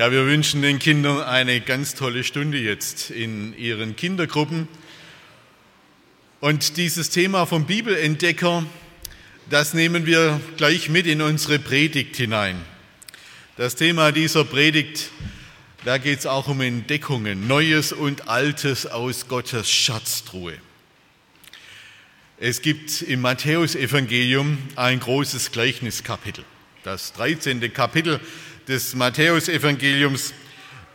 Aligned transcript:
Ja, 0.00 0.10
wir 0.10 0.24
wünschen 0.24 0.62
den 0.62 0.78
Kindern 0.78 1.20
eine 1.20 1.60
ganz 1.60 1.94
tolle 1.94 2.24
Stunde 2.24 2.56
jetzt 2.56 3.10
in 3.10 3.54
ihren 3.58 3.96
Kindergruppen. 3.96 4.66
Und 6.40 6.78
dieses 6.78 7.10
Thema 7.10 7.44
vom 7.44 7.66
Bibelentdecker, 7.66 8.64
das 9.50 9.74
nehmen 9.74 10.06
wir 10.06 10.40
gleich 10.56 10.88
mit 10.88 11.06
in 11.06 11.20
unsere 11.20 11.58
Predigt 11.58 12.16
hinein. 12.16 12.58
Das 13.58 13.76
Thema 13.76 14.10
dieser 14.10 14.46
Predigt, 14.46 15.10
da 15.84 15.98
geht 15.98 16.20
es 16.20 16.26
auch 16.26 16.48
um 16.48 16.62
Entdeckungen, 16.62 17.46
Neues 17.46 17.92
und 17.92 18.26
Altes 18.26 18.86
aus 18.86 19.28
Gottes 19.28 19.70
Schatztruhe. 19.70 20.54
Es 22.38 22.62
gibt 22.62 23.02
im 23.02 23.20
Matthäusevangelium 23.20 24.56
ein 24.76 24.98
großes 24.98 25.52
Gleichniskapitel, 25.52 26.46
das 26.84 27.12
13. 27.12 27.70
Kapitel 27.74 28.18
des 28.68 28.94
Matthäusevangeliums. 28.94 30.32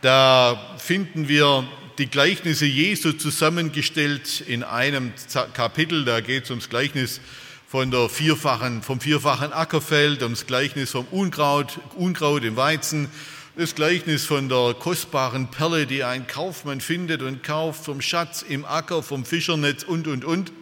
Da 0.02 0.76
finden 0.78 1.28
wir 1.28 1.66
die 1.98 2.06
Gleichnisse 2.06 2.66
Jesu 2.66 3.12
zusammengestellt 3.12 4.42
in 4.46 4.62
einem 4.62 5.12
Kapitel. 5.54 6.04
Da 6.04 6.20
geht 6.20 6.44
es 6.44 6.50
ums 6.50 6.68
Gleichnis 6.68 7.20
von 7.66 7.90
der 7.90 8.08
vierfachen, 8.08 8.82
vom 8.82 9.00
vierfachen 9.00 9.52
Ackerfeld, 9.52 10.22
ums 10.22 10.46
Gleichnis 10.46 10.90
vom 10.90 11.06
Unkraut, 11.10 11.80
Unkraut 11.96 12.44
im 12.44 12.56
Weizen, 12.56 13.08
das 13.56 13.74
Gleichnis 13.74 14.24
von 14.24 14.48
der 14.48 14.74
kostbaren 14.78 15.50
Perle, 15.50 15.86
die 15.86 16.04
ein 16.04 16.26
Kaufmann 16.26 16.80
findet 16.80 17.22
und 17.22 17.42
kauft, 17.42 17.84
vom 17.84 18.02
Schatz 18.02 18.42
im 18.42 18.64
Acker, 18.64 19.02
vom 19.02 19.24
Fischernetz 19.24 19.82
und, 19.82 20.06
und, 20.06 20.24
und. 20.24 20.52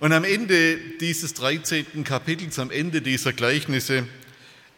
Und 0.00 0.12
am 0.12 0.24
Ende 0.24 0.78
dieses 1.00 1.34
13. 1.34 2.04
Kapitels, 2.04 2.58
am 2.58 2.70
Ende 2.70 3.02
dieser 3.02 3.32
Gleichnisse, 3.32 4.06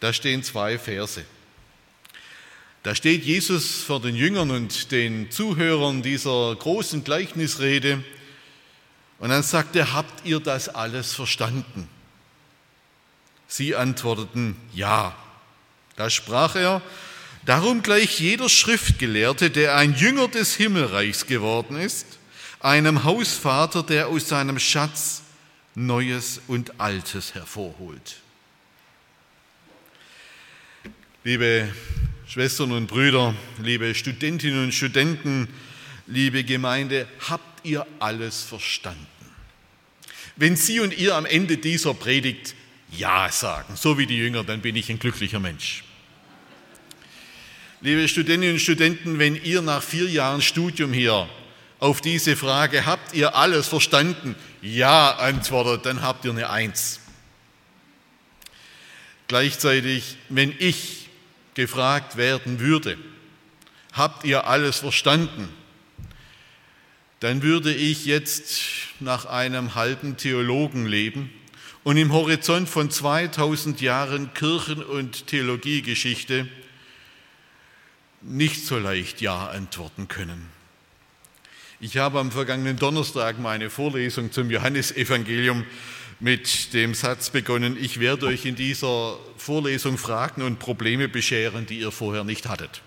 da 0.02 0.12
stehen 0.12 0.42
zwei 0.42 0.80
Verse. 0.80 1.24
Da 2.82 2.96
steht 2.96 3.24
Jesus 3.24 3.84
vor 3.84 4.00
den 4.00 4.16
Jüngern 4.16 4.50
und 4.50 4.90
den 4.90 5.30
Zuhörern 5.30 6.02
dieser 6.02 6.56
großen 6.56 7.04
Gleichnisrede 7.04 8.02
und 9.20 9.28
dann 9.28 9.44
sagt 9.44 9.76
er, 9.76 9.92
habt 9.92 10.26
ihr 10.26 10.40
das 10.40 10.68
alles 10.68 11.14
verstanden? 11.14 11.88
Sie 13.46 13.76
antworteten, 13.76 14.56
ja. 14.74 15.16
Da 15.94 16.10
sprach 16.10 16.56
er, 16.56 16.82
darum 17.44 17.84
gleich 17.84 18.18
jeder 18.18 18.48
Schriftgelehrte, 18.48 19.50
der 19.50 19.76
ein 19.76 19.94
Jünger 19.94 20.26
des 20.26 20.56
Himmelreichs 20.56 21.26
geworden 21.26 21.76
ist, 21.76 22.06
einem 22.58 23.04
Hausvater, 23.04 23.84
der 23.84 24.08
aus 24.08 24.26
seinem 24.28 24.58
Schatz 24.58 25.22
Neues 25.76 26.40
und 26.48 26.80
Altes 26.80 27.34
hervorholt. 27.34 28.21
Liebe 31.24 31.72
Schwestern 32.26 32.72
und 32.72 32.88
Brüder, 32.88 33.32
liebe 33.62 33.94
Studentinnen 33.94 34.64
und 34.64 34.74
Studenten, 34.74 35.46
liebe 36.08 36.42
Gemeinde, 36.42 37.06
habt 37.28 37.64
ihr 37.64 37.86
alles 38.00 38.42
verstanden? 38.42 39.06
Wenn 40.34 40.56
Sie 40.56 40.80
und 40.80 40.98
ihr 40.98 41.14
am 41.14 41.24
Ende 41.24 41.58
dieser 41.58 41.94
Predigt 41.94 42.56
Ja 42.90 43.30
sagen, 43.30 43.76
so 43.76 43.98
wie 43.98 44.06
die 44.06 44.16
Jünger, 44.16 44.42
dann 44.42 44.62
bin 44.62 44.74
ich 44.74 44.90
ein 44.90 44.98
glücklicher 44.98 45.38
Mensch. 45.38 45.84
Liebe 47.82 48.08
Studentinnen 48.08 48.56
und 48.56 48.60
Studenten, 48.60 49.20
wenn 49.20 49.36
ihr 49.36 49.62
nach 49.62 49.80
vier 49.84 50.10
Jahren 50.10 50.42
Studium 50.42 50.92
hier 50.92 51.28
auf 51.78 52.00
diese 52.00 52.34
Frage, 52.34 52.84
habt 52.84 53.14
ihr 53.14 53.36
alles 53.36 53.68
verstanden? 53.68 54.34
Ja 54.60 55.12
antwortet, 55.12 55.86
dann 55.86 56.02
habt 56.02 56.24
ihr 56.24 56.32
eine 56.32 56.50
Eins. 56.50 56.98
Gleichzeitig, 59.28 60.16
wenn 60.28 60.52
ich 60.58 61.01
gefragt 61.54 62.16
werden 62.16 62.60
würde, 62.60 62.96
habt 63.92 64.24
ihr 64.24 64.46
alles 64.46 64.78
verstanden? 64.78 65.48
Dann 67.20 67.42
würde 67.42 67.72
ich 67.72 68.04
jetzt 68.04 68.60
nach 69.00 69.26
einem 69.26 69.74
halben 69.74 70.16
Theologen 70.16 70.86
leben 70.86 71.30
und 71.84 71.96
im 71.96 72.12
Horizont 72.12 72.68
von 72.68 72.90
2000 72.90 73.80
Jahren 73.80 74.34
Kirchen- 74.34 74.82
und 74.82 75.26
Theologiegeschichte 75.26 76.48
nicht 78.22 78.66
so 78.66 78.78
leicht 78.78 79.20
Ja 79.20 79.48
antworten 79.48 80.08
können. 80.08 80.48
Ich 81.80 81.96
habe 81.96 82.20
am 82.20 82.30
vergangenen 82.30 82.76
Donnerstag 82.76 83.40
meine 83.40 83.68
Vorlesung 83.68 84.30
zum 84.30 84.50
Johannesevangelium 84.50 85.64
mit 86.22 86.72
dem 86.72 86.94
Satz 86.94 87.30
begonnen, 87.30 87.76
ich 87.78 87.98
werde 87.98 88.26
euch 88.26 88.46
in 88.46 88.54
dieser 88.54 89.18
Vorlesung 89.36 89.98
Fragen 89.98 90.42
und 90.42 90.60
Probleme 90.60 91.08
bescheren, 91.08 91.66
die 91.66 91.80
ihr 91.80 91.90
vorher 91.90 92.22
nicht 92.22 92.48
hattet. 92.48 92.80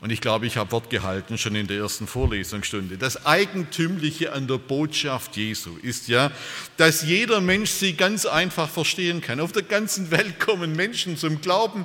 Und 0.00 0.10
ich 0.10 0.20
glaube, 0.20 0.44
ich 0.46 0.56
habe 0.56 0.72
Wort 0.72 0.90
gehalten 0.90 1.38
schon 1.38 1.54
in 1.54 1.68
der 1.68 1.78
ersten 1.78 2.08
Vorlesungsstunde. 2.08 2.98
Das 2.98 3.24
Eigentümliche 3.24 4.32
an 4.32 4.48
der 4.48 4.58
Botschaft 4.58 5.36
Jesu 5.36 5.76
ist 5.80 6.08
ja, 6.08 6.32
dass 6.76 7.02
jeder 7.04 7.40
Mensch 7.40 7.70
sie 7.70 7.92
ganz 7.92 8.26
einfach 8.26 8.68
verstehen 8.68 9.20
kann. 9.20 9.38
Auf 9.38 9.52
der 9.52 9.62
ganzen 9.62 10.10
Welt 10.10 10.40
kommen 10.40 10.74
Menschen 10.74 11.16
zum 11.16 11.40
Glauben, 11.40 11.84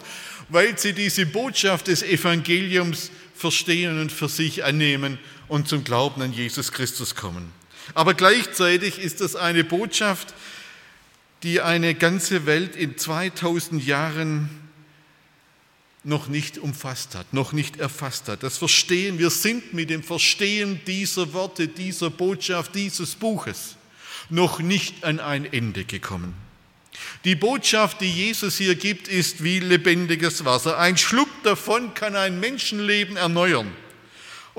weil 0.50 0.78
sie 0.80 0.94
diese 0.94 1.28
Botschaft 1.28 1.88
des 1.88 2.02
Evangeliums 2.02 3.12
verstehen 3.36 4.02
und 4.02 4.12
für 4.12 4.28
sich 4.28 4.64
annehmen 4.64 5.20
und 5.48 5.68
zum 5.68 5.84
Glauben 5.84 6.24
an 6.24 6.34
Jesus 6.34 6.72
Christus 6.72 7.14
kommen. 7.14 7.59
Aber 7.94 8.14
gleichzeitig 8.14 9.00
ist 9.00 9.22
es 9.22 9.36
eine 9.36 9.64
Botschaft, 9.64 10.34
die 11.44 11.62
eine 11.62 11.96
ganze 11.96 12.46
Welt 12.46 12.76
in 12.76 12.98
2000 12.98 13.86
Jahren 13.86 14.50
noch 16.04 16.28
nicht 16.28 16.58
umfasst 16.58 17.16
hat, 17.16 17.34
noch 17.34 17.52
nicht 17.52 17.78
erfasst 17.78 18.28
hat. 18.30 18.44
Das 18.44 18.58
Verstehen, 18.58 19.20
wir 19.20 19.30
sind 19.30 19.74
mit 19.74 19.90
dem 19.90 20.04
Verstehen 20.04 20.80
dieser 20.88 21.34
Worte, 21.34 21.68
dieser 21.68 22.10
Botschaft, 22.10 22.76
dieses 22.76 23.16
Buches 23.16 23.76
noch 24.30 24.60
nicht 24.60 25.04
an 25.04 25.20
ein 25.20 25.46
Ende 25.52 25.86
gekommen. 25.86 26.34
Die 27.26 27.36
Botschaft, 27.36 28.02
die 28.02 28.12
Jesus 28.12 28.58
hier 28.58 28.76
gibt, 28.76 29.08
ist 29.08 29.44
wie 29.44 29.60
lebendiges 29.60 30.46
Wasser. 30.46 30.78
Ein 30.78 30.98
Schluck 30.98 31.30
davon 31.44 31.94
kann 31.94 32.16
ein 32.16 32.40
Menschenleben 32.40 33.18
erneuern. 33.18 33.72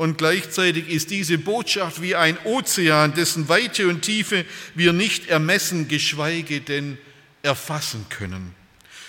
Und 0.01 0.17
gleichzeitig 0.17 0.89
ist 0.89 1.11
diese 1.11 1.37
Botschaft 1.37 2.01
wie 2.01 2.17
ein 2.17 2.39
Ozean, 2.45 3.13
dessen 3.13 3.51
Weite 3.51 3.87
und 3.87 4.01
Tiefe 4.01 4.47
wir 4.75 4.95
nicht 4.95 5.29
ermessen, 5.29 5.89
geschweige 5.89 6.63
denn 6.63 6.97
erfassen 7.43 8.07
können. 8.09 8.55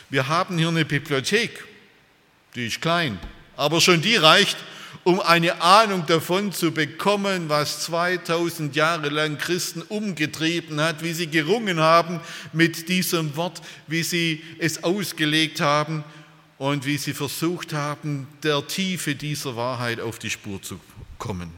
Wir 0.09 0.27
haben 0.27 0.57
hier 0.57 0.67
eine 0.67 0.83
Bibliothek, 0.83 1.63
die 2.55 2.67
ist 2.67 2.81
klein, 2.81 3.17
aber 3.55 3.79
schon 3.79 4.01
die 4.01 4.17
reicht, 4.17 4.57
um 5.05 5.21
eine 5.21 5.61
Ahnung 5.61 6.05
davon 6.07 6.51
zu 6.51 6.73
bekommen, 6.73 7.47
was 7.47 7.79
2000 7.83 8.75
Jahre 8.75 9.07
lang 9.07 9.37
Christen 9.37 9.83
umgetrieben 9.83 10.81
hat, 10.81 11.05
wie 11.05 11.13
sie 11.13 11.27
gerungen 11.27 11.79
haben 11.79 12.19
mit 12.51 12.89
diesem 12.89 13.37
Wort, 13.37 13.61
wie 13.87 14.03
sie 14.03 14.43
es 14.59 14.83
ausgelegt 14.83 15.61
haben 15.61 16.03
und 16.61 16.85
wie 16.85 16.99
sie 16.99 17.15
versucht 17.15 17.73
haben, 17.73 18.27
der 18.43 18.67
Tiefe 18.67 19.15
dieser 19.15 19.55
Wahrheit 19.55 19.99
auf 19.99 20.19
die 20.19 20.29
Spur 20.29 20.61
zu 20.61 20.79
kommen. 21.17 21.49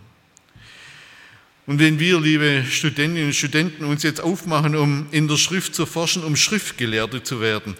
Und 1.68 1.80
wenn 1.80 2.00
wir, 2.00 2.22
liebe 2.22 2.64
Studentinnen 2.70 3.26
und 3.26 3.36
Studenten, 3.36 3.84
uns 3.84 4.04
jetzt 4.04 4.22
aufmachen, 4.22 4.78
um 4.78 5.08
in 5.12 5.28
der 5.28 5.36
Schrift 5.36 5.76
zu 5.76 5.86
forschen, 5.86 6.24
um 6.24 6.38
Schriftgelehrte 6.38 7.22
zu 7.22 7.42
werden, 7.42 7.76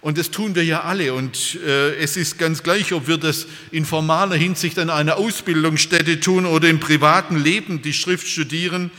und 0.00 0.18
das 0.18 0.32
tun 0.32 0.56
wir 0.56 0.64
ja 0.64 0.80
alle, 0.80 1.14
und 1.14 1.60
äh, 1.64 1.94
es 1.94 2.16
ist 2.16 2.38
ganz 2.38 2.64
gleich, 2.64 2.92
ob 2.92 3.06
wir 3.06 3.18
das 3.18 3.46
in 3.70 3.84
formaler 3.84 4.34
Hinsicht 4.34 4.76
an 4.80 4.90
einer 4.90 5.16
Ausbildungsstätte 5.16 6.18
tun 6.18 6.44
oder 6.44 6.68
im 6.68 6.80
privaten 6.80 7.36
Leben 7.36 7.82
die 7.82 7.92
Schrift 7.92 8.26
studieren, 8.26 8.90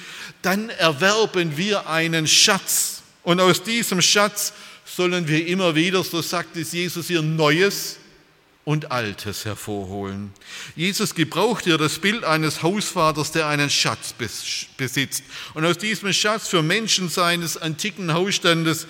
dann 0.42 0.70
erwerben 0.70 1.58
wir 1.58 1.90
einen 1.90 2.26
Schatz. 2.26 3.04
Und 3.24 3.42
aus 3.42 3.64
diesem 3.64 4.02
Schatz 4.02 4.54
sollen 4.86 5.28
wir 5.28 5.48
immer 5.48 5.76
wieder, 5.76 6.04
so 6.04 6.22
sagt 6.22 6.56
es 6.56 6.72
Jesus 6.72 7.08
hier, 7.08 7.22
Neues 7.22 7.98
und 8.64 8.92
Altes 8.92 9.46
hervorholen. 9.46 10.32
Jesus 10.76 11.14
gebraucht 11.14 11.66
hier 11.66 11.78
das 11.78 12.00
Bild 12.00 12.24
eines 12.24 12.64
Hausvaters, 12.64 13.32
der 13.32 13.48
einen 13.48 13.70
Schatz 13.70 14.14
besitzt. 14.78 15.24
Und 15.54 15.66
aus 15.66 15.78
diesem 15.78 16.12
Schatz 16.14 16.48
für 16.48 16.64
Menschen 16.64 17.10
seines 17.10 17.58
antiken 17.58 18.14
Hausstandes 18.14 18.88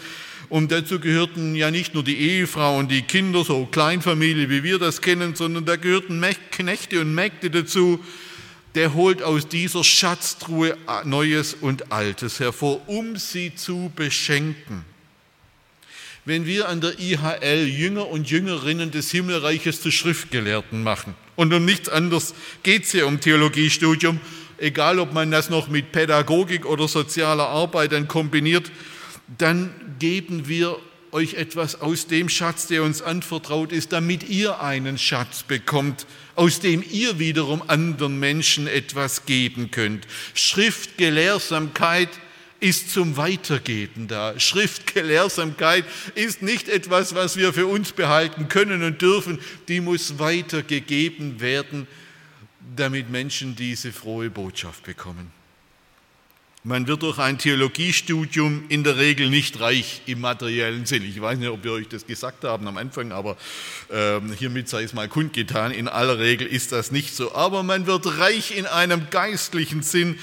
Und 0.50 0.71
dazu 0.71 1.00
gehörten 1.00 1.56
ja 1.56 1.71
nicht 1.71 1.94
nur 1.94 2.03
die 2.03 2.18
Ehefrau 2.18 2.77
und 2.77 2.91
die 2.91 3.01
Kinder, 3.01 3.44
so 3.44 3.65
Kleinfamilie, 3.65 4.50
wie 4.50 4.63
wir 4.63 4.80
das 4.80 5.01
kennen, 5.01 5.36
sondern 5.36 5.65
da 5.65 5.75
gehörten 5.75 6.24
Knechte 6.51 7.01
und 7.01 7.13
Mägde 7.13 7.50
dazu. 7.50 8.00
Der 8.75 8.94
holt 8.94 9.24
aus 9.24 9.48
dieser 9.48 9.83
Schatztruhe 9.83 10.77
Neues 11.06 11.56
und 11.59 11.91
Altes 11.91 12.39
hervor, 12.39 12.88
um 12.88 13.15
sie 13.15 13.56
zu 13.56 13.91
beschenken. 13.95 14.83
Wenn 16.27 16.48
wir 16.48 16.68
an 16.69 16.81
der 16.81 17.00
IHL 17.00 17.68
Jünger 17.68 18.07
und 18.07 18.27
Jüngerinnen 18.31 18.89
des 18.89 19.12
Himmelreiches 19.12 19.81
zu 19.81 19.92
Schriftgelehrten 19.92 20.81
machen, 20.81 21.13
und 21.36 21.54
um 21.54 21.63
nichts 21.63 21.88
anderes 21.88 22.33
geht 22.63 22.86
es 22.86 22.92
hier 22.92 23.06
um 23.06 23.19
Theologiestudium, 23.19 24.19
egal 24.57 24.98
ob 24.98 25.13
man 25.13 25.30
das 25.30 25.51
noch 25.51 25.68
mit 25.68 25.92
Pädagogik 25.92 26.66
oder 26.66 26.88
sozialer 26.88 27.48
Arbeit 27.48 27.92
dann 27.92 28.07
kombiniert, 28.07 28.72
dann 29.38 29.72
geben 30.00 30.48
wir 30.48 30.80
euch 31.12 31.36
etwas 31.36 31.80
aus 31.80 32.07
dem 32.07 32.27
Schatz, 32.27 32.66
der 32.66 32.81
uns 32.81 33.04
anvertraut 33.04 33.72
ist, 33.72 33.94
damit 33.94 34.27
ihr 34.27 34.62
einen 34.62 34.98
Schatz 34.98 35.44
bekommt, 35.44 36.07
aus 36.36 36.60
dem 36.60 36.83
ihr 36.92 37.19
wiederum 37.19 37.62
anderen 37.68 38.19
Menschen 38.19 38.66
etwas 38.66 39.27
geben 39.27 39.69
könnt. 39.69 40.07
Schriftgelehrsamkeit 40.33 42.10
ist 42.59 42.91
zum 42.91 43.17
Weitergeben 43.17 44.07
da. 44.07 44.39
Schriftgelehrsamkeit 44.39 45.85
ist 46.15 46.41
nicht 46.41 46.69
etwas, 46.69 47.15
was 47.15 47.37
wir 47.37 47.53
für 47.53 47.67
uns 47.67 47.91
behalten 47.91 48.47
können 48.47 48.83
und 48.83 49.01
dürfen, 49.01 49.39
die 49.67 49.81
muss 49.81 50.19
weitergegeben 50.19 51.41
werden, 51.41 51.87
damit 52.75 53.09
Menschen 53.09 53.55
diese 53.55 53.91
frohe 53.91 54.29
Botschaft 54.29 54.83
bekommen. 54.83 55.31
Man 56.67 56.87
wird 56.87 57.03
durch 57.03 57.19
ein 57.19 57.37
Theologiestudium 57.37 58.63
in 58.69 58.83
der 58.83 58.97
Regel 58.97 59.29
nicht 59.29 59.59
reich 59.59 60.01
im 60.07 60.21
materiellen 60.21 60.87
Sinn. 60.87 61.03
Ich 61.03 61.21
weiß 61.21 61.37
nicht, 61.37 61.49
ob 61.49 61.63
wir 61.63 61.73
euch 61.73 61.87
das 61.87 62.07
gesagt 62.07 62.43
haben 62.43 62.67
am 62.67 62.77
Anfang, 62.77 63.11
aber 63.11 63.37
äh, 63.89 64.19
hiermit 64.35 64.67
sei 64.67 64.81
es 64.81 64.91
mal 64.91 65.07
kundgetan. 65.07 65.71
In 65.71 65.87
aller 65.87 66.17
Regel 66.17 66.47
ist 66.47 66.71
das 66.71 66.91
nicht 66.91 67.15
so. 67.15 67.35
Aber 67.35 67.61
man 67.61 67.85
wird 67.85 68.17
reich 68.17 68.57
in 68.57 68.65
einem 68.65 69.11
geistlichen 69.11 69.83
Sinn 69.83 70.17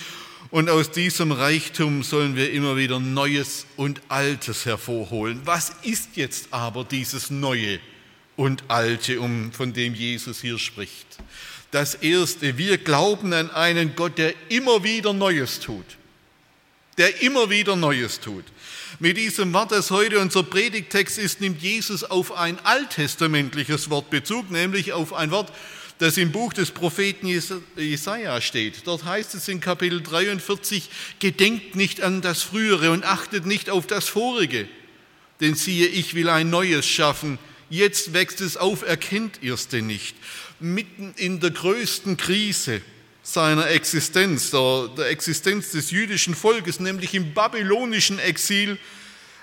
und 0.53 0.71
aus 0.71 0.93
diesem 0.93 1.33
Reichtum 1.33 2.05
sollen 2.05 2.37
wir 2.37 2.53
immer 2.53 2.77
wieder 2.77 3.01
Neues 3.01 3.67
und 3.77 4.01
Altes 4.09 4.67
hervorholen. 4.67 5.41
Was 5.45 5.73
ist 5.83 6.11
jetzt 6.15 6.49
aber 6.53 6.85
dieses 6.85 7.31
Neue 7.31 7.81
und 8.37 8.63
Alte, 8.69 9.21
um, 9.21 9.51
von 9.51 9.73
dem 9.73 9.95
Jesus 9.95 10.41
hier 10.41 10.59
spricht? 10.59 11.07
Das 11.73 11.97
Erste, 11.97 12.59
wir 12.59 12.79
glauben 12.79 13.33
an 13.33 13.51
einen 13.51 13.97
Gott, 13.97 14.19
der 14.19 14.35
immer 14.51 14.85
wieder 14.85 15.13
Neues 15.13 15.59
tut 15.59 15.87
der 16.99 17.23
immer 17.23 17.51
wieder 17.51 17.77
Neues 17.77 18.21
tut. 18.21 18.45
Mit 18.99 19.17
diesem 19.17 19.53
Wort, 19.53 19.73
das 19.73 19.91
heute 19.91 20.19
unser 20.19 20.43
Predigtext 20.43 21.19
ist, 21.19 21.41
nimmt 21.41 21.63
Jesus 21.63 22.05
auf 22.05 22.33
ein 22.33 22.59
alttestamentliches 22.65 23.91
Wort 23.91 24.11
Bezug, 24.11 24.51
nämlich 24.51 24.93
auf 24.93 25.13
ein 25.13 25.31
Wort, 25.31 25.53
das 26.03 26.17
im 26.17 26.33
Buch 26.33 26.53
des 26.53 26.73
Propheten 26.73 27.29
Jesaja 27.77 28.41
steht. 28.41 28.89
Dort 28.89 29.05
heißt 29.05 29.37
es 29.37 29.47
in 29.47 29.61
Kapitel 29.61 30.03
43, 30.03 30.89
gedenkt 31.21 31.77
nicht 31.77 32.03
an 32.03 32.23
das 32.23 32.43
Frühere 32.43 32.91
und 32.91 33.05
achtet 33.05 33.47
nicht 33.47 33.71
auf 33.71 33.87
das 33.87 34.09
Vorige. 34.09 34.67
Denn 35.41 35.55
siehe, 35.55 35.87
ich 35.87 36.15
will 36.15 36.29
ein 36.29 36.51
Neues 36.51 36.87
schaffen. 36.87 37.39
Jetzt 37.71 38.15
wächst 38.15 38.41
es 38.41 38.57
auf, 38.57 38.83
erkennt 38.83 39.39
ihr 39.43 39.55
es 39.55 39.69
denn 39.69 39.87
nicht? 39.87 40.17
Mitten 40.59 41.15
in 41.17 41.39
der 41.39 41.53
größten 41.53 42.17
Krise, 42.17 42.83
seiner 43.23 43.69
Existenz, 43.69 44.51
der, 44.51 44.89
der 44.97 45.07
Existenz 45.07 45.71
des 45.71 45.93
jüdischen 45.93 46.35
Volkes, 46.35 46.81
nämlich 46.81 47.15
im 47.15 47.33
babylonischen 47.33 48.19
Exil, 48.19 48.77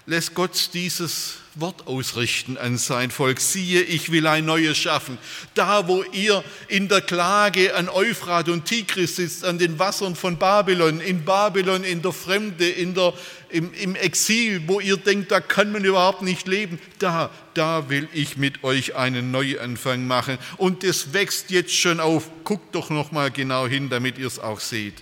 lässt 0.08 0.34
Gott 0.34 0.72
dieses 0.74 1.36
Wort 1.62 1.88
ausrichten 1.88 2.58
an 2.58 2.78
sein 2.78 3.12
Volk. 3.12 3.40
Siehe, 3.40 3.82
ich 3.82 4.12
will 4.12 4.28
ein 4.28 4.46
neues 4.46 4.78
schaffen. 4.78 5.18
Da, 5.54 5.88
wo 5.88 6.04
ihr 6.12 6.44
in 6.68 6.88
der 6.88 7.02
Klage 7.02 7.76
an 7.76 7.90
Euphrat 7.90 8.50
und 8.50 8.66
Tigris 8.66 9.18
sitzt, 9.18 9.46
an 9.46 9.60
den 9.60 9.80
Wassern 9.80 10.16
von 10.16 10.38
Babylon, 10.38 11.02
in 11.02 11.26
Babylon, 11.26 11.84
in 11.84 12.02
der 12.02 12.14
Fremde, 12.14 12.70
in 12.70 12.94
der, 12.94 13.14
im, 13.50 13.74
im 13.74 13.96
Exil, 13.96 14.64
wo 14.68 14.80
ihr 14.80 14.98
denkt, 14.98 15.32
da 15.32 15.40
kann 15.40 15.72
man 15.72 15.84
überhaupt 15.84 16.22
nicht 16.22 16.48
leben, 16.48 16.80
da, 17.00 17.30
da 17.54 17.90
will 17.90 18.08
ich 18.14 18.38
mit 18.38 18.64
euch 18.64 18.96
einen 18.96 19.32
Neuanfang 19.32 20.08
machen. 20.08 20.38
Und 20.58 20.84
es 20.84 21.14
wächst 21.14 21.52
jetzt 21.52 21.76
schon 21.76 22.00
auf. 22.00 22.30
Guckt 22.44 22.74
doch 22.76 22.90
noch 22.90 23.12
mal 23.12 23.32
genau 23.32 23.68
hin, 23.68 23.90
damit 23.90 24.18
ihr 24.18 24.28
es 24.28 24.40
auch 24.40 24.60
seht. 24.60 24.96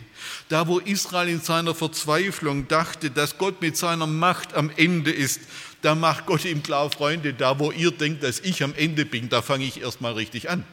Da, 0.49 0.67
wo 0.67 0.79
Israel 0.79 1.29
in 1.29 1.41
seiner 1.41 1.75
Verzweiflung 1.75 2.67
dachte, 2.67 3.11
dass 3.11 3.37
Gott 3.37 3.61
mit 3.61 3.77
seiner 3.77 4.07
Macht 4.07 4.55
am 4.55 4.71
Ende 4.75 5.11
ist, 5.11 5.41
da 5.81 5.95
macht 5.95 6.25
Gott 6.25 6.45
ihm 6.45 6.63
klar, 6.63 6.89
Freunde, 6.89 7.33
da 7.33 7.59
wo 7.59 7.71
ihr 7.71 7.91
denkt, 7.91 8.23
dass 8.23 8.39
ich 8.39 8.63
am 8.63 8.73
Ende 8.75 9.05
bin, 9.05 9.29
da 9.29 9.41
fange 9.41 9.65
ich 9.65 9.81
erstmal 9.81 10.13
richtig 10.13 10.49
an. 10.49 10.63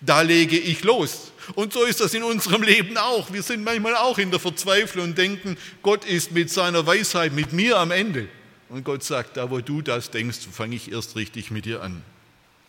Da 0.00 0.22
lege 0.22 0.58
ich 0.58 0.82
los. 0.82 1.32
Und 1.54 1.72
so 1.72 1.84
ist 1.84 2.00
das 2.00 2.14
in 2.14 2.22
unserem 2.22 2.62
Leben 2.62 2.96
auch. 2.96 3.32
Wir 3.32 3.42
sind 3.42 3.64
manchmal 3.64 3.96
auch 3.96 4.18
in 4.18 4.30
der 4.30 4.40
Verzweiflung 4.40 5.06
und 5.06 5.18
denken, 5.18 5.56
Gott 5.82 6.04
ist 6.04 6.32
mit 6.32 6.50
seiner 6.50 6.86
Weisheit 6.86 7.32
mit 7.32 7.52
mir 7.52 7.76
am 7.78 7.90
Ende. 7.90 8.28
Und 8.70 8.84
Gott 8.84 9.02
sagt, 9.02 9.36
da 9.36 9.50
wo 9.50 9.60
du 9.60 9.82
das 9.82 10.10
denkst, 10.10 10.38
fange 10.50 10.76
ich 10.76 10.90
erst 10.90 11.16
richtig 11.16 11.50
mit 11.50 11.66
dir 11.66 11.82
an. 11.82 12.02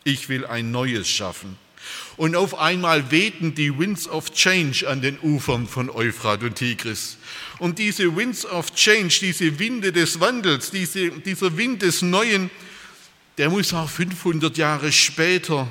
Ich 0.03 0.29
will 0.29 0.45
ein 0.45 0.71
Neues 0.71 1.07
schaffen. 1.07 1.57
Und 2.17 2.35
auf 2.35 2.57
einmal 2.57 3.11
wehten 3.11 3.55
die 3.55 3.77
Winds 3.77 4.07
of 4.07 4.31
Change 4.31 4.87
an 4.87 5.01
den 5.01 5.17
Ufern 5.19 5.67
von 5.67 5.89
Euphrat 5.89 6.43
und 6.43 6.55
Tigris. 6.55 7.17
Und 7.59 7.79
diese 7.79 8.15
Winds 8.15 8.45
of 8.45 8.73
Change, 8.73 9.17
diese 9.21 9.59
Winde 9.59 9.91
des 9.91 10.19
Wandels, 10.19 10.71
diese, 10.71 11.09
dieser 11.11 11.57
Wind 11.57 11.81
des 11.81 12.01
Neuen, 12.01 12.49
der 13.37 13.49
muss 13.49 13.73
auch 13.73 13.89
500 13.89 14.57
Jahre 14.57 14.91
später 14.91 15.67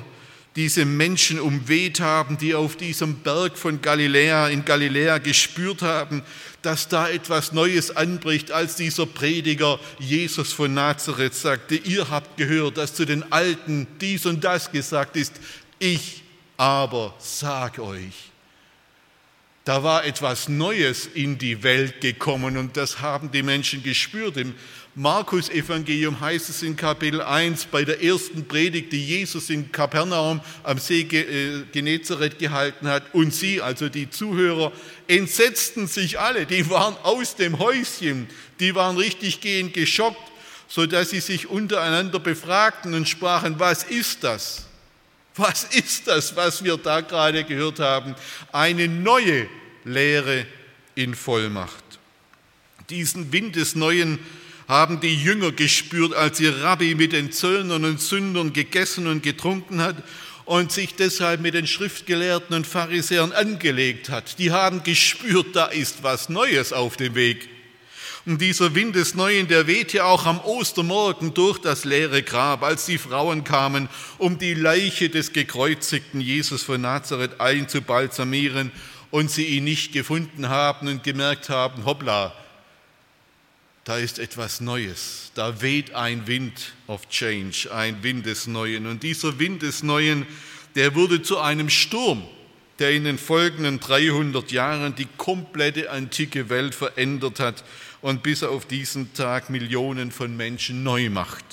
diese 0.55 0.83
Menschen 0.83 1.39
umweht 1.39 2.01
haben, 2.01 2.37
die 2.37 2.53
auf 2.53 2.75
diesem 2.75 3.15
Berg 3.19 3.57
von 3.57 3.81
Galiläa 3.81 4.49
in 4.49 4.65
Galiläa 4.65 5.17
gespürt 5.17 5.81
haben, 5.81 6.23
dass 6.61 6.89
da 6.89 7.07
etwas 7.09 7.53
Neues 7.53 7.95
anbricht, 7.95 8.51
als 8.51 8.75
dieser 8.75 9.05
Prediger 9.05 9.79
Jesus 9.97 10.51
von 10.51 10.73
Nazareth 10.73 11.33
sagte, 11.33 11.75
ihr 11.75 12.09
habt 12.09 12.37
gehört, 12.37 12.77
dass 12.77 12.93
zu 12.93 13.05
den 13.05 13.31
Alten 13.31 13.87
dies 14.01 14.25
und 14.25 14.43
das 14.43 14.71
gesagt 14.71 15.15
ist, 15.15 15.33
ich 15.81 16.23
aber 16.57 17.13
sag 17.17 17.79
euch, 17.79 18.31
da 19.63 19.83
war 19.83 20.05
etwas 20.05 20.49
Neues 20.49 21.05
in 21.05 21.37
die 21.37 21.61
Welt 21.61 22.01
gekommen 22.01 22.57
und 22.57 22.77
das 22.77 22.99
haben 22.99 23.31
die 23.31 23.43
Menschen 23.43 23.83
gespürt. 23.83 24.37
Im 24.37 24.55
Markus 24.95 25.49
Evangelium 25.49 26.19
heißt 26.19 26.49
es 26.49 26.63
in 26.63 26.75
Kapitel 26.75 27.21
1 27.21 27.65
bei 27.65 27.83
der 27.83 28.03
ersten 28.03 28.47
Predigt, 28.47 28.91
die 28.91 29.05
Jesus 29.05 29.51
in 29.51 29.71
Kapernaum 29.71 30.41
am 30.63 30.79
See 30.79 31.01
äh, 31.01 31.63
Genezareth 31.71 32.39
gehalten 32.39 32.87
hat 32.87 33.13
und 33.13 33.33
sie, 33.33 33.61
also 33.61 33.87
die 33.87 34.09
Zuhörer, 34.09 34.71
entsetzten 35.07 35.87
sich 35.87 36.19
alle, 36.19 36.47
die 36.47 36.67
waren 36.69 36.95
aus 37.03 37.35
dem 37.35 37.59
Häuschen, 37.59 38.27
die 38.59 38.73
waren 38.73 38.97
richtig 38.97 39.41
gehend 39.41 39.73
geschockt, 39.73 40.31
sodass 40.67 41.11
sie 41.11 41.21
sich 41.21 41.47
untereinander 41.47 42.19
befragten 42.19 42.95
und 42.95 43.07
sprachen, 43.07 43.59
was 43.59 43.83
ist 43.83 44.23
das? 44.23 44.65
Was 45.35 45.63
ist 45.63 46.07
das, 46.07 46.35
was 46.35 46.63
wir 46.63 46.77
da 46.77 47.01
gerade 47.01 47.43
gehört 47.43 47.79
haben? 47.79 48.15
Eine 48.51 48.87
neue 48.87 49.47
Lehre 49.85 50.45
in 50.95 51.15
Vollmacht. 51.15 51.83
Diesen 52.89 53.31
Wind 53.31 53.55
des 53.55 53.75
Neuen 53.75 54.19
haben 54.67 54.99
die 54.99 55.15
Jünger 55.15 55.51
gespürt, 55.51 56.13
als 56.13 56.39
ihr 56.39 56.61
Rabbi 56.61 56.95
mit 56.95 57.13
den 57.13 57.31
Zöllnern 57.31 57.85
und 57.85 58.01
Sündern 58.01 58.53
gegessen 58.53 59.07
und 59.07 59.23
getrunken 59.23 59.81
hat 59.81 59.95
und 60.45 60.71
sich 60.71 60.95
deshalb 60.95 61.41
mit 61.41 61.53
den 61.53 61.67
Schriftgelehrten 61.67 62.55
und 62.55 62.67
Pharisäern 62.67 63.31
angelegt 63.31 64.09
hat. 64.09 64.37
Die 64.39 64.51
haben 64.51 64.83
gespürt, 64.83 65.55
da 65.55 65.65
ist 65.65 66.03
was 66.03 66.29
Neues 66.29 66.73
auf 66.73 66.97
dem 66.97 67.15
Weg. 67.15 67.49
Und 68.25 68.39
dieser 68.39 68.75
Wind 68.75 68.95
des 68.95 69.15
Neuen, 69.15 69.47
der 69.47 69.65
wehte 69.65 70.05
auch 70.05 70.27
am 70.27 70.39
Ostermorgen 70.41 71.33
durch 71.33 71.57
das 71.57 71.85
leere 71.85 72.21
Grab, 72.21 72.61
als 72.61 72.85
die 72.85 72.99
Frauen 72.99 73.43
kamen, 73.43 73.89
um 74.19 74.37
die 74.37 74.53
Leiche 74.53 75.09
des 75.09 75.33
gekreuzigten 75.33 76.21
Jesus 76.21 76.61
von 76.61 76.81
Nazareth 76.81 77.41
einzubalsamieren 77.41 78.71
und 79.09 79.31
sie 79.31 79.45
ihn 79.45 79.63
nicht 79.63 79.91
gefunden 79.91 80.49
haben 80.49 80.87
und 80.87 81.03
gemerkt 81.03 81.49
haben, 81.49 81.85
hoppla, 81.85 82.33
da 83.85 83.97
ist 83.97 84.19
etwas 84.19 84.61
Neues, 84.61 85.31
da 85.33 85.63
weht 85.63 85.95
ein 85.95 86.27
Wind 86.27 86.73
of 86.85 87.09
Change, 87.09 87.73
ein 87.73 88.03
Wind 88.03 88.27
des 88.27 88.45
Neuen. 88.45 88.85
Und 88.85 89.01
dieser 89.01 89.39
Wind 89.39 89.63
des 89.63 89.81
Neuen, 89.81 90.27
der 90.75 90.93
wurde 90.93 91.23
zu 91.23 91.39
einem 91.39 91.71
Sturm, 91.71 92.23
der 92.77 92.91
in 92.91 93.03
den 93.03 93.17
folgenden 93.17 93.79
300 93.79 94.51
Jahren 94.51 94.93
die 94.95 95.07
komplette 95.17 95.89
antike 95.89 96.49
Welt 96.49 96.75
verändert 96.75 97.39
hat 97.39 97.63
und 98.01 98.23
bis 98.23 98.43
auf 98.43 98.65
diesen 98.65 99.13
Tag 99.13 99.49
Millionen 99.49 100.11
von 100.11 100.35
Menschen 100.35 100.83
neu 100.83 101.09
macht. 101.09 101.45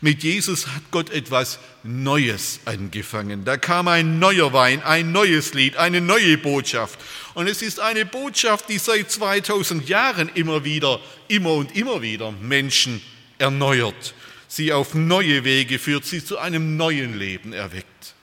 Mit 0.00 0.22
Jesus 0.22 0.68
hat 0.68 0.82
Gott 0.90 1.10
etwas 1.10 1.58
Neues 1.82 2.60
angefangen. 2.64 3.44
Da 3.44 3.56
kam 3.56 3.88
ein 3.88 4.18
neuer 4.18 4.52
Wein, 4.52 4.82
ein 4.82 5.12
neues 5.12 5.54
Lied, 5.54 5.76
eine 5.76 6.00
neue 6.00 6.38
Botschaft. 6.38 6.98
Und 7.34 7.48
es 7.48 7.62
ist 7.62 7.80
eine 7.80 8.06
Botschaft, 8.06 8.68
die 8.68 8.78
seit 8.78 9.10
2000 9.10 9.88
Jahren 9.88 10.30
immer 10.34 10.64
wieder, 10.64 11.00
immer 11.28 11.54
und 11.54 11.76
immer 11.76 12.02
wieder 12.02 12.32
Menschen 12.32 13.02
erneuert, 13.38 14.14
sie 14.48 14.72
auf 14.72 14.94
neue 14.94 15.44
Wege 15.44 15.78
führt, 15.78 16.04
sie 16.04 16.24
zu 16.24 16.38
einem 16.38 16.76
neuen 16.76 17.18
Leben 17.18 17.52
erweckt. 17.52 18.14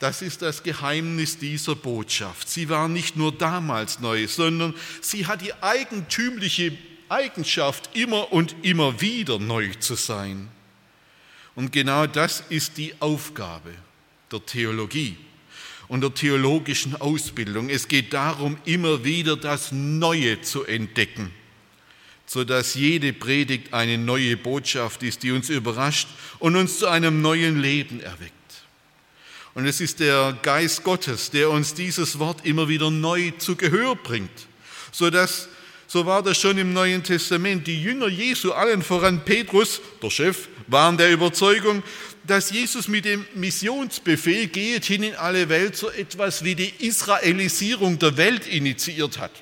Das 0.00 0.20
ist 0.20 0.42
das 0.42 0.64
Geheimnis 0.64 1.38
dieser 1.38 1.76
Botschaft. 1.76 2.48
Sie 2.48 2.68
war 2.68 2.88
nicht 2.88 3.16
nur 3.16 3.30
damals 3.30 4.00
neu, 4.00 4.26
sondern 4.26 4.74
sie 5.00 5.28
hat 5.28 5.42
die 5.42 5.54
eigentümliche 5.62 6.76
Eigenschaft, 7.12 7.90
immer 7.94 8.32
und 8.32 8.56
immer 8.62 9.00
wieder 9.00 9.38
neu 9.38 9.68
zu 9.78 9.94
sein. 9.94 10.48
Und 11.54 11.70
genau 11.70 12.06
das 12.06 12.42
ist 12.48 12.78
die 12.78 12.94
Aufgabe 13.00 13.74
der 14.30 14.44
Theologie 14.46 15.18
und 15.88 16.00
der 16.00 16.14
theologischen 16.14 16.98
Ausbildung. 16.98 17.68
Es 17.68 17.86
geht 17.86 18.14
darum, 18.14 18.56
immer 18.64 19.04
wieder 19.04 19.36
das 19.36 19.72
Neue 19.72 20.40
zu 20.40 20.64
entdecken, 20.64 21.30
sodass 22.24 22.74
jede 22.74 23.12
Predigt 23.12 23.74
eine 23.74 23.98
neue 23.98 24.38
Botschaft 24.38 25.02
ist, 25.02 25.22
die 25.22 25.32
uns 25.32 25.50
überrascht 25.50 26.08
und 26.38 26.56
uns 26.56 26.78
zu 26.78 26.86
einem 26.86 27.20
neuen 27.20 27.60
Leben 27.60 28.00
erweckt. 28.00 28.32
Und 29.52 29.66
es 29.66 29.82
ist 29.82 30.00
der 30.00 30.38
Geist 30.40 30.82
Gottes, 30.82 31.30
der 31.30 31.50
uns 31.50 31.74
dieses 31.74 32.18
Wort 32.18 32.46
immer 32.46 32.68
wieder 32.68 32.90
neu 32.90 33.32
zu 33.32 33.54
Gehör 33.54 33.96
bringt, 33.96 34.46
sodass 34.92 35.50
so 35.92 36.06
war 36.06 36.22
das 36.22 36.38
schon 36.38 36.56
im 36.56 36.72
Neuen 36.72 37.02
Testament. 37.02 37.66
Die 37.66 37.82
Jünger 37.82 38.08
Jesu, 38.08 38.52
allen 38.52 38.80
voran 38.80 39.22
Petrus, 39.26 39.82
der 40.02 40.08
Chef, 40.08 40.48
waren 40.66 40.96
der 40.96 41.12
Überzeugung, 41.12 41.82
dass 42.26 42.50
Jesus 42.50 42.88
mit 42.88 43.04
dem 43.04 43.26
Missionsbefehl, 43.34 44.46
geht 44.46 44.86
hin 44.86 45.02
in 45.02 45.14
alle 45.16 45.50
Welt, 45.50 45.76
so 45.76 45.90
etwas 45.90 46.44
wie 46.44 46.54
die 46.54 46.72
Israelisierung 46.78 47.98
der 47.98 48.16
Welt 48.16 48.46
initiiert 48.46 49.18
hat. 49.18 49.32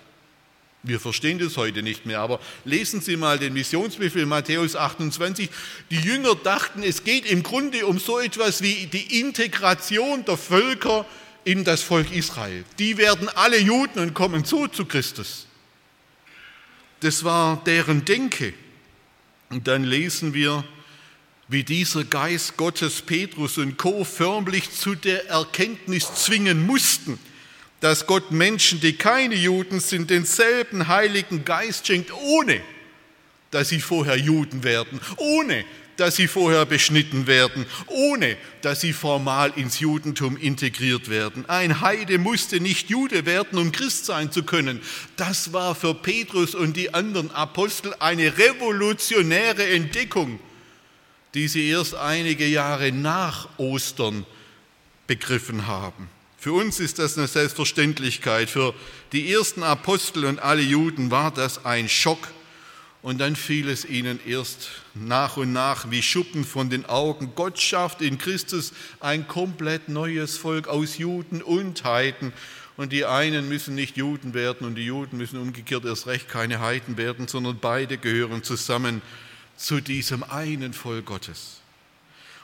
Wir 0.82 0.98
verstehen 0.98 1.38
das 1.38 1.56
heute 1.56 1.84
nicht 1.84 2.04
mehr, 2.04 2.18
aber 2.18 2.40
lesen 2.64 3.00
Sie 3.00 3.16
mal 3.16 3.38
den 3.38 3.52
Missionsbefehl 3.52 4.26
Matthäus 4.26 4.74
28. 4.74 5.48
Die 5.92 6.00
Jünger 6.00 6.34
dachten, 6.34 6.82
es 6.82 7.04
geht 7.04 7.26
im 7.26 7.44
Grunde 7.44 7.86
um 7.86 8.00
so 8.00 8.18
etwas 8.18 8.60
wie 8.60 8.86
die 8.86 9.20
Integration 9.20 10.24
der 10.24 10.36
Völker 10.36 11.06
in 11.44 11.62
das 11.62 11.80
Volk 11.80 12.10
Israel. 12.10 12.64
Die 12.80 12.96
werden 12.96 13.28
alle 13.28 13.60
Juden 13.60 14.00
und 14.00 14.14
kommen 14.14 14.44
zu 14.44 14.66
zu 14.66 14.84
Christus. 14.84 15.46
Das 17.00 17.24
war 17.24 17.62
deren 17.64 18.04
Denke. 18.04 18.52
Und 19.48 19.66
dann 19.66 19.84
lesen 19.84 20.34
wir, 20.34 20.64
wie 21.48 21.64
dieser 21.64 22.04
Geist 22.04 22.56
Gottes 22.56 23.02
Petrus 23.02 23.58
und 23.58 23.76
Co. 23.76 24.04
förmlich 24.04 24.70
zu 24.70 24.94
der 24.94 25.28
Erkenntnis 25.28 26.14
zwingen 26.14 26.64
mussten, 26.64 27.18
dass 27.80 28.06
Gott 28.06 28.30
Menschen, 28.30 28.80
die 28.80 28.92
keine 28.92 29.34
Juden 29.34 29.80
sind, 29.80 30.10
denselben 30.10 30.86
Heiligen 30.86 31.44
Geist 31.44 31.86
schenkt, 31.86 32.12
ohne 32.12 32.60
dass 33.50 33.70
sie 33.70 33.80
vorher 33.80 34.16
Juden 34.16 34.62
werden, 34.62 35.00
ohne 35.16 35.64
dass 36.00 36.16
sie 36.16 36.28
vorher 36.28 36.64
beschnitten 36.64 37.26
werden, 37.26 37.66
ohne 37.86 38.38
dass 38.62 38.80
sie 38.80 38.94
formal 38.94 39.52
ins 39.54 39.80
Judentum 39.80 40.38
integriert 40.38 41.10
werden. 41.10 41.46
Ein 41.48 41.82
Heide 41.82 42.18
musste 42.18 42.58
nicht 42.58 42.88
Jude 42.88 43.26
werden, 43.26 43.58
um 43.58 43.70
Christ 43.70 44.06
sein 44.06 44.32
zu 44.32 44.42
können. 44.42 44.80
Das 45.16 45.52
war 45.52 45.74
für 45.74 45.94
Petrus 45.94 46.54
und 46.54 46.76
die 46.76 46.94
anderen 46.94 47.30
Apostel 47.32 47.94
eine 47.98 48.38
revolutionäre 48.38 49.68
Entdeckung, 49.68 50.40
die 51.34 51.48
sie 51.48 51.68
erst 51.68 51.94
einige 51.94 52.46
Jahre 52.46 52.92
nach 52.92 53.50
Ostern 53.58 54.24
begriffen 55.06 55.66
haben. 55.66 56.08
Für 56.38 56.54
uns 56.54 56.80
ist 56.80 56.98
das 56.98 57.18
eine 57.18 57.26
Selbstverständlichkeit. 57.26 58.48
Für 58.48 58.72
die 59.12 59.30
ersten 59.30 59.62
Apostel 59.62 60.24
und 60.24 60.38
alle 60.38 60.62
Juden 60.62 61.10
war 61.10 61.30
das 61.30 61.66
ein 61.66 61.90
Schock. 61.90 62.28
Und 63.02 63.18
dann 63.18 63.34
fiel 63.34 63.68
es 63.70 63.86
ihnen 63.86 64.20
erst 64.26 64.68
nach 64.94 65.38
und 65.38 65.52
nach 65.52 65.90
wie 65.90 66.02
Schuppen 66.02 66.44
von 66.44 66.68
den 66.68 66.84
Augen. 66.84 67.32
Gott 67.34 67.58
schafft 67.58 68.02
in 68.02 68.18
Christus 68.18 68.72
ein 69.00 69.26
komplett 69.26 69.88
neues 69.88 70.36
Volk 70.36 70.68
aus 70.68 70.98
Juden 70.98 71.40
und 71.40 71.82
Heiden. 71.84 72.32
Und 72.76 72.92
die 72.92 73.06
einen 73.06 73.48
müssen 73.48 73.74
nicht 73.74 73.96
Juden 73.96 74.34
werden 74.34 74.66
und 74.66 74.74
die 74.74 74.84
Juden 74.84 75.16
müssen 75.16 75.40
umgekehrt 75.40 75.84
erst 75.84 76.06
recht 76.06 76.28
keine 76.28 76.60
Heiden 76.60 76.96
werden, 76.96 77.26
sondern 77.26 77.58
beide 77.58 77.98
gehören 77.98 78.42
zusammen 78.42 79.02
zu 79.56 79.80
diesem 79.80 80.22
einen 80.22 80.72
Volk 80.72 81.06
Gottes. 81.06 81.60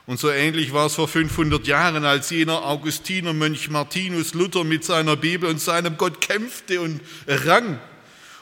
Und 0.06 0.20
so 0.20 0.30
ähnlich 0.30 0.72
war 0.72 0.86
es 0.86 0.94
vor 0.94 1.08
500 1.08 1.66
Jahren, 1.66 2.04
als 2.04 2.30
jener 2.30 2.64
Augustinermönch 2.64 3.70
Martinus 3.70 4.34
Luther 4.34 4.62
mit 4.62 4.84
seiner 4.84 5.16
Bibel 5.16 5.50
und 5.50 5.60
seinem 5.60 5.96
Gott 5.96 6.20
kämpfte 6.20 6.80
und 6.80 7.00
rang. 7.26 7.80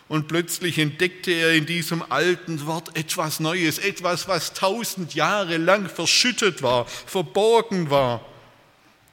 Und 0.06 0.28
plötzlich 0.28 0.78
entdeckte 0.78 1.32
er 1.32 1.54
in 1.54 1.66
diesem 1.66 2.02
alten 2.02 2.66
Wort 2.66 2.96
etwas 2.96 3.40
Neues, 3.40 3.78
etwas, 3.78 4.28
was 4.28 4.52
tausend 4.52 5.14
Jahre 5.14 5.56
lang 5.56 5.88
verschüttet 5.88 6.62
war, 6.62 6.86
verborgen 6.86 7.88
war. 7.88 8.24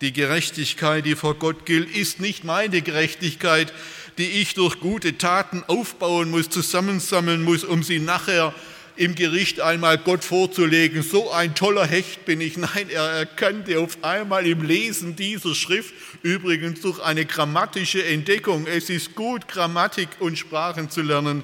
Die 0.02 0.12
Gerechtigkeit, 0.12 1.06
die 1.06 1.16
vor 1.16 1.36
Gott 1.36 1.66
gilt, 1.66 1.96
ist 1.96 2.20
nicht 2.20 2.44
meine 2.44 2.82
Gerechtigkeit, 2.82 3.72
die 4.18 4.42
ich 4.42 4.54
durch 4.56 4.80
gute 4.80 5.18
Taten 5.18 5.64
aufbauen 5.68 6.30
muss, 6.30 6.50
zusammensammeln 6.50 7.44
muss, 7.44 7.64
um 7.64 7.84
sie 7.84 8.00
nachher 8.00 8.54
im 9.02 9.16
Gericht 9.16 9.60
einmal 9.62 9.98
Gott 9.98 10.24
vorzulegen, 10.24 11.02
so 11.02 11.32
ein 11.32 11.56
toller 11.56 11.88
Hecht 11.88 12.24
bin 12.26 12.40
ich. 12.40 12.56
Nein, 12.56 12.88
er 12.92 13.02
erkannte 13.02 13.80
auf 13.80 14.04
einmal 14.04 14.46
im 14.46 14.62
Lesen 14.62 15.16
dieser 15.16 15.56
Schrift, 15.56 15.92
übrigens 16.22 16.82
durch 16.82 17.00
eine 17.00 17.26
grammatische 17.26 18.06
Entdeckung, 18.06 18.68
es 18.68 18.92
ist 18.92 19.16
gut, 19.16 19.48
Grammatik 19.48 20.10
und 20.20 20.38
Sprachen 20.38 20.92
zu 20.92 21.02
lernen, 21.02 21.42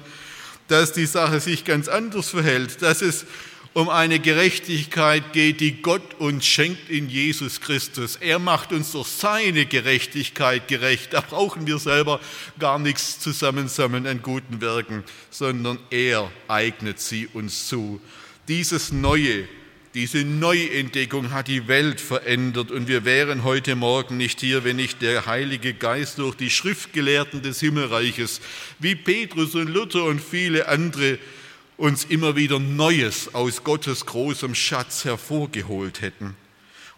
dass 0.68 0.92
die 0.92 1.06
Sache 1.06 1.40
sich 1.40 1.64
ganz 1.64 1.88
anders 1.88 2.28
verhält, 2.30 2.80
dass 2.80 3.02
es 3.02 3.26
um 3.74 3.88
eine 3.88 4.18
Gerechtigkeit 4.18 5.32
geht, 5.32 5.60
die 5.60 5.82
Gott 5.82 6.14
uns 6.18 6.46
schenkt 6.46 6.90
in 6.90 7.08
Jesus 7.08 7.60
Christus. 7.60 8.16
Er 8.16 8.38
macht 8.38 8.72
uns 8.72 8.92
durch 8.92 9.08
seine 9.08 9.66
Gerechtigkeit 9.66 10.68
gerecht. 10.68 11.12
Da 11.12 11.20
brauchen 11.20 11.66
wir 11.66 11.78
selber 11.78 12.20
gar 12.58 12.78
nichts 12.78 13.20
zusammensammeln 13.20 14.06
an 14.06 14.22
guten 14.22 14.60
Werken, 14.60 15.04
sondern 15.30 15.78
er 15.90 16.30
eignet 16.48 16.98
sie 17.00 17.28
uns 17.32 17.68
zu. 17.68 18.00
Dieses 18.48 18.92
Neue, 18.92 19.46
diese 19.94 20.24
Neuentdeckung 20.24 21.32
hat 21.32 21.48
die 21.48 21.68
Welt 21.68 22.00
verändert 22.00 22.70
und 22.70 22.88
wir 22.88 23.04
wären 23.04 23.44
heute 23.44 23.76
Morgen 23.76 24.16
nicht 24.16 24.40
hier, 24.40 24.64
wenn 24.64 24.76
nicht 24.76 25.02
der 25.02 25.26
Heilige 25.26 25.74
Geist 25.74 26.18
durch 26.18 26.34
die 26.34 26.50
Schriftgelehrten 26.50 27.42
des 27.42 27.60
Himmelreiches, 27.60 28.40
wie 28.78 28.94
Petrus 28.94 29.54
und 29.54 29.68
Luther 29.68 30.04
und 30.04 30.20
viele 30.20 30.68
andere, 30.68 31.18
uns 31.78 32.04
immer 32.04 32.36
wieder 32.36 32.58
Neues 32.58 33.34
aus 33.34 33.64
Gottes 33.64 34.04
großem 34.04 34.54
Schatz 34.54 35.04
hervorgeholt 35.04 36.02
hätten. 36.02 36.36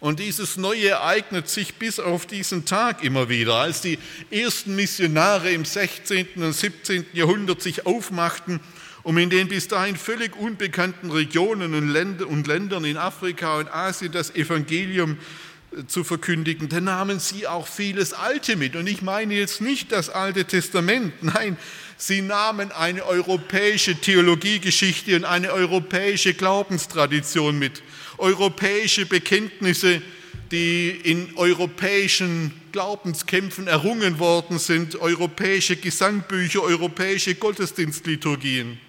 Und 0.01 0.19
dieses 0.19 0.57
Neue 0.57 0.89
ereignet 0.89 1.47
sich 1.47 1.75
bis 1.75 1.99
auf 1.99 2.25
diesen 2.25 2.65
Tag 2.65 3.03
immer 3.03 3.29
wieder, 3.29 3.53
als 3.53 3.81
die 3.81 3.99
ersten 4.31 4.75
Missionare 4.75 5.51
im 5.51 5.63
16. 5.63 6.27
und 6.37 6.53
17. 6.53 7.05
Jahrhundert 7.13 7.61
sich 7.61 7.85
aufmachten, 7.85 8.59
um 9.03 9.19
in 9.19 9.29
den 9.29 9.47
bis 9.47 9.67
dahin 9.67 9.95
völlig 9.95 10.35
unbekannten 10.35 11.11
Regionen 11.11 11.75
und 11.75 12.47
Ländern 12.47 12.83
in 12.83 12.97
Afrika 12.97 13.59
und 13.59 13.71
Asien 13.71 14.11
das 14.11 14.33
Evangelium 14.33 15.17
äh, 15.77 15.85
zu 15.85 16.03
verkündigen, 16.03 16.67
da 16.69 16.81
nahmen 16.81 17.19
sie 17.19 17.45
auch 17.45 17.67
vieles 17.67 18.13
Alte 18.13 18.55
mit. 18.55 18.75
Und 18.75 18.87
ich 18.87 19.03
meine 19.03 19.35
jetzt 19.35 19.61
nicht 19.61 19.91
das 19.91 20.09
Alte 20.09 20.45
Testament, 20.45 21.13
nein, 21.21 21.57
Sie 22.01 22.23
nahmen 22.23 22.71
eine 22.71 23.05
europäische 23.05 23.93
Theologiegeschichte 23.93 25.15
und 25.15 25.23
eine 25.23 25.51
europäische 25.51 26.33
Glaubenstradition 26.33 27.59
mit, 27.59 27.83
europäische 28.17 29.05
Bekenntnisse, 29.05 30.01
die 30.51 30.89
in 30.89 31.37
europäischen 31.37 32.59
Glaubenskämpfen 32.71 33.67
errungen 33.67 34.17
worden 34.17 34.57
sind, 34.57 34.95
europäische 34.95 35.75
Gesangbücher, 35.75 36.63
europäische 36.63 37.35
Gottesdienstliturgien. 37.35 38.79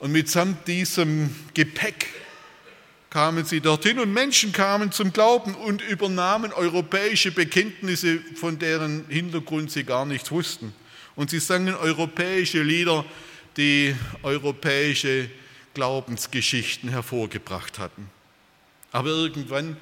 Und 0.00 0.10
mitsamt 0.10 0.66
diesem 0.66 1.30
Gepäck 1.54 2.08
kamen 3.08 3.44
sie 3.44 3.60
dorthin 3.60 4.00
und 4.00 4.12
Menschen 4.12 4.50
kamen 4.50 4.90
zum 4.90 5.12
Glauben 5.12 5.54
und 5.54 5.80
übernahmen 5.80 6.52
europäische 6.52 7.30
Bekenntnisse, 7.30 8.18
von 8.34 8.58
deren 8.58 9.04
Hintergrund 9.08 9.70
sie 9.70 9.84
gar 9.84 10.04
nichts 10.06 10.32
wussten. 10.32 10.74
Und 11.16 11.30
sie 11.30 11.40
sangen 11.40 11.74
europäische 11.74 12.62
Lieder, 12.62 13.04
die 13.56 13.94
europäische 14.22 15.30
Glaubensgeschichten 15.74 16.90
hervorgebracht 16.90 17.78
hatten. 17.78 18.10
Aber 18.92 19.08
irgendwann 19.08 19.76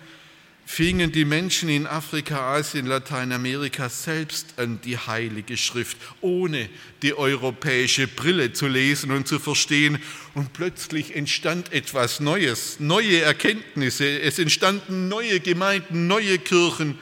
fingen 0.67 1.13
die 1.13 1.25
Menschen 1.25 1.69
in 1.69 1.87
Afrika, 1.87 2.57
Asien, 2.57 2.87
Lateinamerika 2.87 3.89
selbst 3.89 4.55
an, 4.59 4.81
die 4.83 4.97
Heilige 4.97 5.57
Schrift 5.57 5.99
ohne 6.21 6.69
die 7.03 7.17
europäische 7.17 8.09
Brille 8.09 8.53
zu 8.53 8.67
lesen 8.67 9.11
und 9.11 9.29
zu 9.29 9.39
verstehen. 9.39 9.99
Und 10.35 10.53
plötzlich 10.53 11.15
entstand 11.15 11.73
etwas 11.73 12.21
Neues, 12.21 12.81
neue 12.81 13.21
Erkenntnisse. 13.21 14.21
Es 14.21 14.39
entstanden 14.39 15.09
neue 15.09 15.41
Gemeinden, 15.41 16.07
neue 16.07 16.39
Kirchen, 16.39 16.99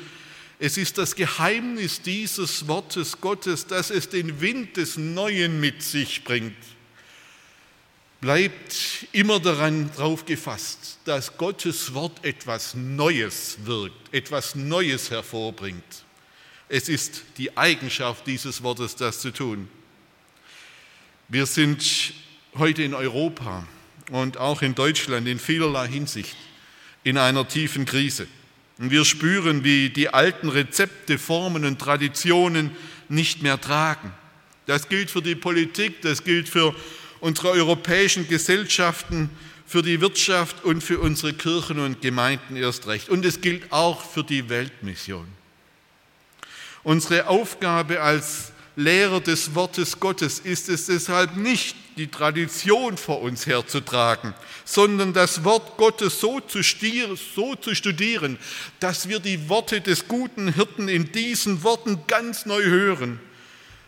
es 0.63 0.77
ist 0.77 0.97
das 0.97 1.17
Geheimnis 1.17 2.03
dieses 2.03 2.69
Wortes 2.69 3.21
Gottes, 3.21 3.67
dass 3.67 3.91
es 3.91 4.09
den 4.09 4.41
Wind 4.41 4.77
des 4.77 4.97
Neuen 4.97 5.59
mit 5.59 5.83
sich 5.83 6.23
bringt. 6.23 6.55
bleibt 8.21 9.09
immer 9.11 9.41
daran 9.41 9.91
drauf 9.97 10.25
gefasst, 10.25 10.99
dass 11.05 11.37
Gottes 11.37 11.95
Wort 11.95 12.25
etwas 12.25 12.75
Neues 12.75 13.59
wirkt, 13.65 14.15
etwas 14.15 14.55
Neues 14.55 15.11
hervorbringt. 15.11 16.05
Es 16.69 16.89
ist 16.89 17.25
die 17.39 17.57
Eigenschaft 17.57 18.25
dieses 18.29 18.63
Wortes, 18.63 18.95
das 18.95 19.19
zu 19.19 19.33
tun. 19.33 19.69
Wir 21.27 21.47
sind 21.47 22.15
heute 22.57 22.85
in 22.85 22.95
Europa 22.95 23.67
und 24.13 24.37
auch 24.37 24.63
in 24.63 24.77
Deutschland 24.77 25.27
in 25.27 25.41
vielerlei 25.41 25.89
Hinsicht 25.89 26.37
in 27.03 27.19
einer 27.19 27.49
tiefen 27.49 27.85
Krise. 27.85 28.29
Und 28.79 28.91
wir 28.91 29.05
spüren, 29.05 29.65
wie 29.65 29.91
die 29.91 30.09
alten 30.09 30.49
Rezepte, 30.49 31.19
Formen 31.19 31.65
und 31.65 31.79
Traditionen 31.79 32.71
nicht 33.09 33.43
mehr 33.43 33.61
tragen. 33.61 34.13
Das 34.67 34.89
gilt 34.89 35.11
für 35.11 35.23
die 35.23 35.35
Politik, 35.35 36.03
das 36.03 36.25
gilt 36.25 36.49
für 36.49 36.75
unsere 37.21 37.51
europäischen 37.51 38.29
Gesellschaften, 38.29 39.31
für 39.67 39.83
die 39.83 40.01
Wirtschaft 40.01 40.65
und 40.65 40.83
für 40.83 40.99
unsere 41.01 41.33
Kirchen 41.33 41.79
und 41.79 42.01
Gemeinden 42.01 42.57
erst 42.57 42.87
recht. 42.87 43.09
Und 43.09 43.25
es 43.25 43.41
gilt 43.41 43.73
auch 43.73 44.03
für 44.03 44.23
die 44.23 44.49
Weltmission. 44.49 45.27
Unsere 46.83 47.29
Aufgabe 47.29 48.01
als 48.01 48.52
Lehrer 48.77 49.21
des 49.21 49.55
Wortes 49.55 50.01
Gottes 50.01 50.39
ist 50.39 50.69
es 50.69 50.87
deshalb 50.87 51.37
nicht, 51.37 51.77
die 51.97 52.07
Tradition 52.07 52.97
vor 52.97 53.21
uns 53.21 53.47
herzutragen, 53.47 54.33
sondern 54.65 55.13
das 55.13 55.45
Wort 55.45 55.77
Gottes 55.77 56.21
so 56.21 56.41
zu, 56.41 56.63
so 56.63 57.55
zu 57.55 57.75
studieren, 57.75 58.39
dass 58.81 59.09
wir 59.09 59.19
die 59.21 59.49
Worte 59.51 59.83
des 59.83 60.09
guten 60.09 60.55
Hirten 60.55 60.89
in 60.89 61.13
diesen 61.13 61.63
Worten 61.63 61.99
ganz 62.07 62.47
neu 62.47 62.63
hören, 62.63 63.21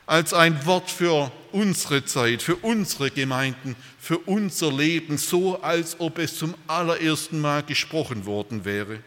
als 0.07 0.35
ein 0.35 0.67
Wort 0.67 0.91
für 0.91 1.33
unsere 1.53 2.05
Zeit, 2.05 2.43
für 2.43 2.57
unsere 2.57 3.11
Gemeinden, 3.11 3.75
für 3.99 4.19
unser 4.19 4.71
Leben, 4.71 5.17
so 5.17 5.63
als 5.63 5.99
ob 5.99 6.19
es 6.19 6.37
zum 6.37 6.55
allerersten 6.67 7.41
Mal 7.41 7.63
gesprochen 7.63 8.27
worden 8.27 8.67
wäre. 8.67 8.99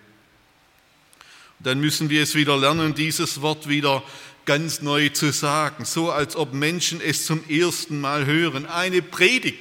Dann 1.60 1.80
müssen 1.80 2.10
wir 2.10 2.24
es 2.24 2.34
wieder 2.34 2.58
lernen, 2.58 2.96
dieses 2.96 3.42
Wort 3.42 3.68
wieder 3.68 4.04
ganz 4.48 4.82
neu 4.82 5.10
zu 5.10 5.32
sagen, 5.32 5.86
so 5.86 6.10
als 6.10 6.36
ob 6.36 6.54
Menschen 6.54 7.02
es 7.02 7.26
zum 7.26 7.48
ersten 7.48 8.02
Mal 8.02 8.26
hören. 8.26 8.66
Eine 8.66 9.04
Predigt, 9.04 9.60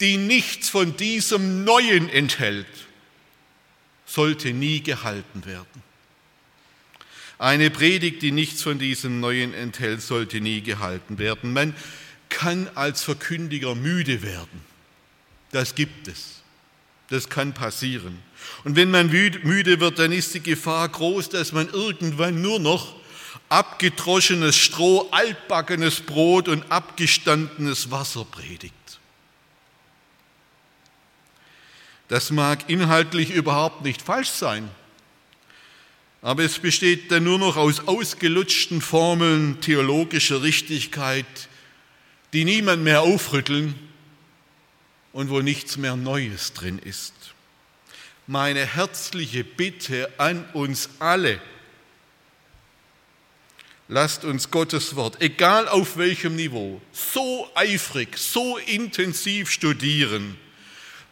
die 0.00 0.16
nichts 0.16 0.68
von 0.68 0.96
diesem 0.96 1.62
Neuen 1.62 2.08
enthält, 2.08 2.66
sollte 4.06 4.52
nie 4.52 4.82
gehalten 4.82 5.44
werden. 5.46 5.84
Eine 7.38 7.70
Predigt, 7.70 8.22
die 8.22 8.32
nichts 8.32 8.62
von 8.62 8.78
diesem 8.78 9.20
Neuen 9.20 9.52
enthält, 9.52 10.00
sollte 10.02 10.40
nie 10.40 10.62
gehalten 10.62 11.18
werden. 11.18 11.52
Man 11.52 11.74
kann 12.30 12.68
als 12.74 13.02
Verkündiger 13.02 13.74
müde 13.74 14.22
werden. 14.22 14.62
Das 15.52 15.74
gibt 15.74 16.08
es. 16.08 16.40
Das 17.10 17.28
kann 17.28 17.52
passieren. 17.52 18.18
Und 18.64 18.76
wenn 18.76 18.90
man 18.90 19.10
müde 19.10 19.80
wird, 19.80 19.98
dann 19.98 20.12
ist 20.12 20.32
die 20.32 20.40
Gefahr 20.40 20.88
groß, 20.88 21.28
dass 21.28 21.52
man 21.52 21.68
irgendwann 21.68 22.40
nur 22.40 22.58
noch 22.58 23.03
abgedroschenes 23.54 24.56
Stroh, 24.56 25.08
altbackenes 25.12 26.00
Brot 26.00 26.48
und 26.48 26.72
abgestandenes 26.72 27.92
Wasser 27.92 28.24
predigt. 28.24 28.74
Das 32.08 32.32
mag 32.32 32.68
inhaltlich 32.68 33.30
überhaupt 33.30 33.84
nicht 33.84 34.02
falsch 34.02 34.30
sein, 34.30 34.68
aber 36.20 36.42
es 36.42 36.58
besteht 36.58 37.12
dann 37.12 37.22
nur 37.22 37.38
noch 37.38 37.56
aus 37.56 37.86
ausgelutschten 37.86 38.80
Formeln 38.80 39.60
theologischer 39.60 40.42
Richtigkeit, 40.42 41.48
die 42.32 42.44
niemand 42.44 42.82
mehr 42.82 43.02
aufrütteln 43.02 43.78
und 45.12 45.30
wo 45.30 45.42
nichts 45.42 45.76
mehr 45.76 45.94
Neues 45.94 46.54
drin 46.54 46.80
ist. 46.80 47.14
Meine 48.26 48.66
herzliche 48.66 49.44
Bitte 49.44 50.10
an 50.18 50.44
uns 50.54 50.88
alle, 50.98 51.40
Lasst 53.88 54.24
uns 54.24 54.50
Gottes 54.50 54.96
Wort, 54.96 55.20
egal 55.20 55.68
auf 55.68 55.98
welchem 55.98 56.36
Niveau, 56.36 56.80
so 56.92 57.50
eifrig, 57.54 58.16
so 58.16 58.56
intensiv 58.56 59.50
studieren, 59.50 60.38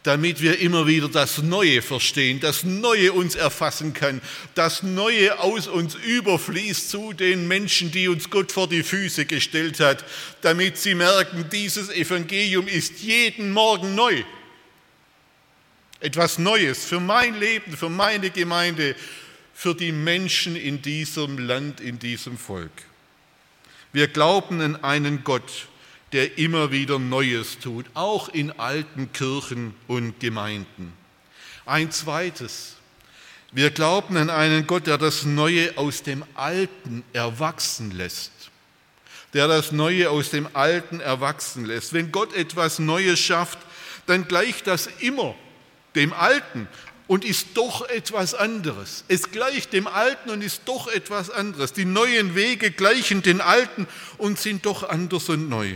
damit 0.05 0.41
wir 0.41 0.59
immer 0.59 0.87
wieder 0.87 1.09
das 1.09 1.43
Neue 1.43 1.83
verstehen, 1.83 2.41
das 2.41 2.65
Neue 2.65 3.13
uns 3.13 3.35
erfassen 3.35 3.93
kann, 3.93 4.23
das 4.55 4.83
Neue 4.83 5.39
aus 5.39 5.69
uns 5.69 5.97
überfließt 5.97 6.89
zu 6.89 7.13
den 7.13 7.47
Menschen, 7.47 7.91
die 7.91 8.09
uns 8.09 8.31
Gott 8.31 8.51
vor 8.51 8.69
die 8.69 8.83
Füße 8.83 9.27
gestellt 9.27 9.79
hat, 9.79 10.03
damit 10.41 10.79
sie 10.79 10.95
merken, 10.95 11.45
dieses 11.53 11.91
Evangelium 11.91 12.67
ist 12.69 13.01
jeden 13.01 13.53
Morgen 13.53 13.95
neu. 13.95 14.25
Etwas 16.01 16.39
Neues 16.39 16.87
für 16.87 16.99
mein 16.99 17.39
Leben, 17.39 17.77
für 17.77 17.91
meine 17.91 18.31
Gemeinde, 18.31 18.97
für 19.55 19.75
die 19.75 19.93
Menschen 19.93 20.57
in 20.57 20.83
diesem 20.83 21.39
Land, 21.39 21.81
in 21.81 21.99
diesem 21.99 22.39
Volk. 22.39 22.73
Wir 23.93 24.09
glauben 24.09 24.61
an 24.61 24.83
einen 24.83 25.25
Gott, 25.25 25.69
der 26.13 26.39
immer 26.39 26.71
wieder 26.71 26.99
Neues 26.99 27.59
tut, 27.59 27.87
auch 27.95 28.29
in 28.29 28.51
alten 28.53 29.13
Kirchen 29.13 29.75
und 29.89 30.21
Gemeinden. 30.21 30.93
Ein 31.65 31.91
zweites, 31.91 32.77
wir 33.55 33.71
glauben 33.71 34.17
an 34.17 34.31
einen 34.31 34.67
Gott, 34.67 34.87
der 34.87 34.97
das 34.97 35.25
Neue 35.25 35.77
aus 35.77 36.03
dem 36.03 36.25
Alten 36.35 37.05
erwachsen 37.13 37.91
lässt. 37.91 38.33
Der 39.35 39.47
das 39.47 39.73
Neue 39.73 40.09
aus 40.09 40.31
dem 40.31 40.49
Alten 40.55 41.01
erwachsen 41.01 41.67
lässt. 41.67 41.93
Wenn 41.93 42.13
Gott 42.13 42.35
etwas 42.35 42.79
Neues 42.79 43.21
schafft, 43.21 43.59
dann 44.07 44.27
gleicht 44.27 44.67
das 44.67 44.89
immer 45.01 45.35
dem 45.95 46.15
Alten 46.15 46.67
und 47.13 47.27
ist 47.27 47.49
doch 47.53 47.87
etwas 47.91 48.33
anderes. 48.33 49.05
Es 49.07 49.31
gleicht 49.31 49.75
dem 49.75 49.87
Alten 49.87 50.31
und 50.31 50.41
ist 50.41 50.63
doch 50.65 50.89
etwas 50.89 51.29
anderes. 51.29 51.75
Die 51.75 51.85
neuen 51.85 52.35
Wege 52.35 52.71
gleichen 52.71 53.21
den 53.21 53.43
Alten 53.43 53.87
und 54.17 54.39
sind 54.39 54.65
doch 54.65 54.89
anders 54.89 55.29
und 55.29 55.51
neu. 55.51 55.75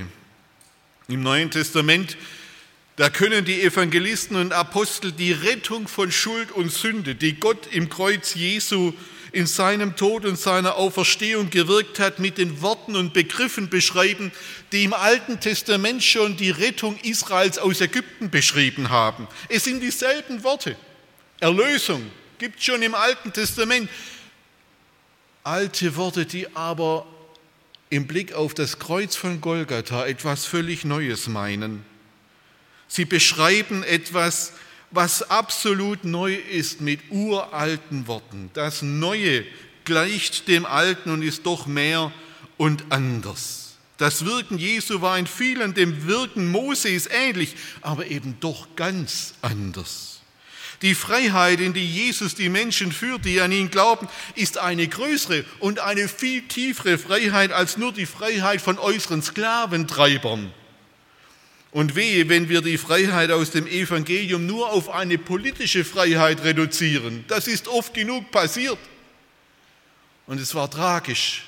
Im 1.08 1.22
Neuen 1.22 1.50
Testament, 1.50 2.16
da 2.96 3.10
können 3.10 3.44
die 3.44 3.60
Evangelisten 3.60 4.36
und 4.36 4.54
Apostel 4.54 5.12
die 5.12 5.32
Rettung 5.32 5.88
von 5.88 6.10
Schuld 6.10 6.52
und 6.52 6.72
Sünde, 6.72 7.14
die 7.14 7.34
Gott 7.34 7.66
im 7.70 7.90
Kreuz 7.90 8.34
Jesu 8.34 8.94
in 9.32 9.46
seinem 9.46 9.94
Tod 9.94 10.24
und 10.24 10.38
seiner 10.38 10.76
Auferstehung 10.76 11.50
gewirkt 11.50 11.98
hat, 11.98 12.18
mit 12.18 12.38
den 12.38 12.62
Worten 12.62 12.96
und 12.96 13.12
Begriffen 13.12 13.68
beschreiben, 13.68 14.32
die 14.72 14.84
im 14.84 14.94
Alten 14.94 15.38
Testament 15.38 16.02
schon 16.02 16.38
die 16.38 16.50
Rettung 16.50 16.98
Israels 17.02 17.58
aus 17.58 17.82
Ägypten 17.82 18.30
beschrieben 18.30 18.88
haben. 18.88 19.28
Es 19.50 19.64
sind 19.64 19.80
dieselben 19.80 20.42
Worte. 20.42 20.78
Erlösung 21.40 22.10
gibt 22.38 22.58
es 22.58 22.64
schon 22.64 22.82
im 22.82 22.94
Alten 22.94 23.32
Testament. 23.32 23.90
Alte 25.44 25.96
Worte, 25.96 26.26
die 26.26 26.54
aber 26.56 27.06
im 27.90 28.06
Blick 28.06 28.32
auf 28.32 28.54
das 28.54 28.78
Kreuz 28.78 29.14
von 29.14 29.40
Golgatha 29.40 30.06
etwas 30.06 30.44
völlig 30.44 30.84
Neues 30.84 31.28
meinen. 31.28 31.84
Sie 32.88 33.04
beschreiben 33.04 33.82
etwas, 33.82 34.52
was 34.90 35.30
absolut 35.30 36.04
neu 36.04 36.34
ist 36.34 36.80
mit 36.80 37.00
uralten 37.10 38.06
Worten. 38.06 38.50
Das 38.54 38.82
Neue 38.82 39.44
gleicht 39.84 40.48
dem 40.48 40.64
Alten 40.66 41.10
und 41.10 41.22
ist 41.22 41.46
doch 41.46 41.66
mehr 41.66 42.12
und 42.56 42.84
anders. 42.90 43.76
Das 43.98 44.24
Wirken 44.24 44.58
Jesu 44.58 45.00
war 45.00 45.18
in 45.18 45.26
vielen 45.26 45.74
dem 45.74 46.06
Wirken 46.06 46.50
Moses 46.50 47.06
ähnlich, 47.06 47.54
aber 47.80 48.06
eben 48.06 48.38
doch 48.40 48.68
ganz 48.76 49.34
anders. 49.42 50.15
Die 50.82 50.94
Freiheit, 50.94 51.60
in 51.60 51.72
die 51.72 51.86
Jesus 51.86 52.34
die 52.34 52.48
Menschen 52.48 52.92
führt, 52.92 53.24
die 53.24 53.40
an 53.40 53.52
ihn 53.52 53.70
glauben, 53.70 54.08
ist 54.34 54.58
eine 54.58 54.86
größere 54.86 55.44
und 55.58 55.80
eine 55.80 56.08
viel 56.08 56.42
tiefere 56.42 56.98
Freiheit 56.98 57.52
als 57.52 57.76
nur 57.76 57.92
die 57.92 58.06
Freiheit 58.06 58.60
von 58.60 58.78
äußeren 58.78 59.22
Sklaventreibern. 59.22 60.52
Und 61.72 61.94
wehe, 61.94 62.28
wenn 62.28 62.48
wir 62.48 62.62
die 62.62 62.78
Freiheit 62.78 63.30
aus 63.30 63.50
dem 63.50 63.66
Evangelium 63.66 64.46
nur 64.46 64.70
auf 64.70 64.88
eine 64.88 65.18
politische 65.18 65.84
Freiheit 65.84 66.42
reduzieren. 66.44 67.24
Das 67.28 67.48
ist 67.48 67.68
oft 67.68 67.92
genug 67.92 68.30
passiert. 68.30 68.78
Und 70.26 70.40
es 70.40 70.54
war 70.54 70.70
tragisch, 70.70 71.44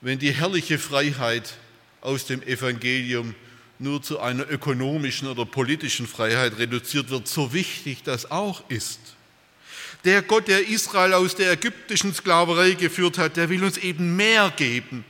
wenn 0.00 0.18
die 0.18 0.32
herrliche 0.32 0.78
Freiheit 0.78 1.54
aus 2.00 2.26
dem 2.26 2.42
Evangelium 2.42 3.34
nur 3.80 4.02
zu 4.02 4.20
einer 4.20 4.48
ökonomischen 4.48 5.26
oder 5.28 5.46
politischen 5.46 6.06
Freiheit 6.06 6.58
reduziert 6.58 7.10
wird, 7.10 7.26
so 7.26 7.52
wichtig 7.52 8.02
das 8.02 8.30
auch 8.30 8.62
ist. 8.68 9.00
Der 10.04 10.22
Gott, 10.22 10.48
der 10.48 10.68
Israel 10.68 11.14
aus 11.14 11.34
der 11.34 11.52
ägyptischen 11.52 12.14
Sklaverei 12.14 12.72
geführt 12.72 13.18
hat, 13.18 13.36
der 13.36 13.48
will 13.48 13.64
uns 13.64 13.78
eben 13.78 14.16
mehr 14.16 14.52
geben 14.56 15.04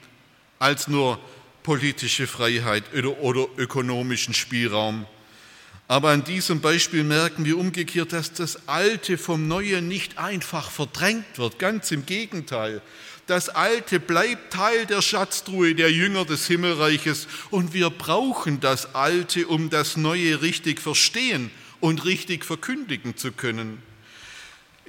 als 0.58 0.88
nur 0.88 1.18
politische 1.62 2.26
Freiheit 2.26 2.84
oder, 2.94 3.18
oder 3.20 3.46
ökonomischen 3.56 4.34
Spielraum. 4.34 5.06
Aber 5.88 6.10
an 6.10 6.22
diesem 6.22 6.60
Beispiel 6.60 7.02
merken 7.02 7.44
wir 7.44 7.58
umgekehrt, 7.58 8.12
dass 8.12 8.32
das 8.32 8.68
Alte 8.68 9.18
vom 9.18 9.48
Neuen 9.48 9.88
nicht 9.88 10.18
einfach 10.18 10.70
verdrängt 10.70 11.38
wird. 11.38 11.58
Ganz 11.58 11.90
im 11.90 12.06
Gegenteil. 12.06 12.80
Das 13.30 13.48
Alte 13.48 14.00
bleibt 14.00 14.52
Teil 14.52 14.86
der 14.86 15.02
Schatztruhe 15.02 15.76
der 15.76 15.92
Jünger 15.92 16.24
des 16.24 16.48
Himmelreiches 16.48 17.28
und 17.50 17.72
wir 17.72 17.88
brauchen 17.88 18.58
das 18.58 18.96
Alte, 18.96 19.46
um 19.46 19.70
das 19.70 19.96
Neue 19.96 20.42
richtig 20.42 20.80
verstehen 20.80 21.52
und 21.78 22.04
richtig 22.04 22.44
verkündigen 22.44 23.16
zu 23.16 23.30
können. 23.30 23.80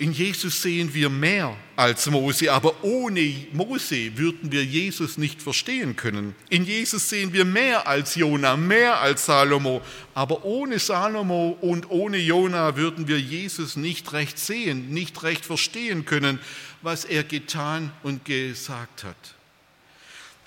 In 0.02 0.14
Jesus 0.14 0.64
sehen 0.64 0.92
wir 0.96 1.12
mehr 1.12 1.56
als 1.76 2.10
Mose, 2.10 2.52
aber 2.52 2.84
ohne 2.84 3.36
Mose 3.54 4.18
würden 4.18 4.52
wir 4.52 4.66
Jesus 4.66 5.20
nicht 5.20 5.40
verstehen 5.44 5.96
können. 5.96 6.34
In 6.50 6.66
Jesus 6.66 7.08
sehen 7.08 7.34
wir 7.34 7.46
mehr 7.46 7.88
als 7.88 8.16
Jona, 8.16 8.58
mehr 8.58 9.00
als 9.00 9.28
Salomo, 9.28 9.84
aber 10.16 10.44
ohne 10.44 10.80
Salomo 10.80 11.56
und 11.62 11.92
ohne 11.92 12.18
Jona 12.18 12.78
würden 12.78 13.08
wir 13.08 13.20
Jesus 13.20 13.76
nicht 13.76 14.12
recht 14.14 14.40
sehen, 14.40 14.90
nicht 14.90 15.22
recht 15.22 15.46
verstehen 15.46 16.04
können, 16.04 16.40
was 16.82 17.06
er 17.06 17.24
getan 17.24 17.92
und 18.02 18.26
gesagt 18.26 19.04
hat. 19.04 19.36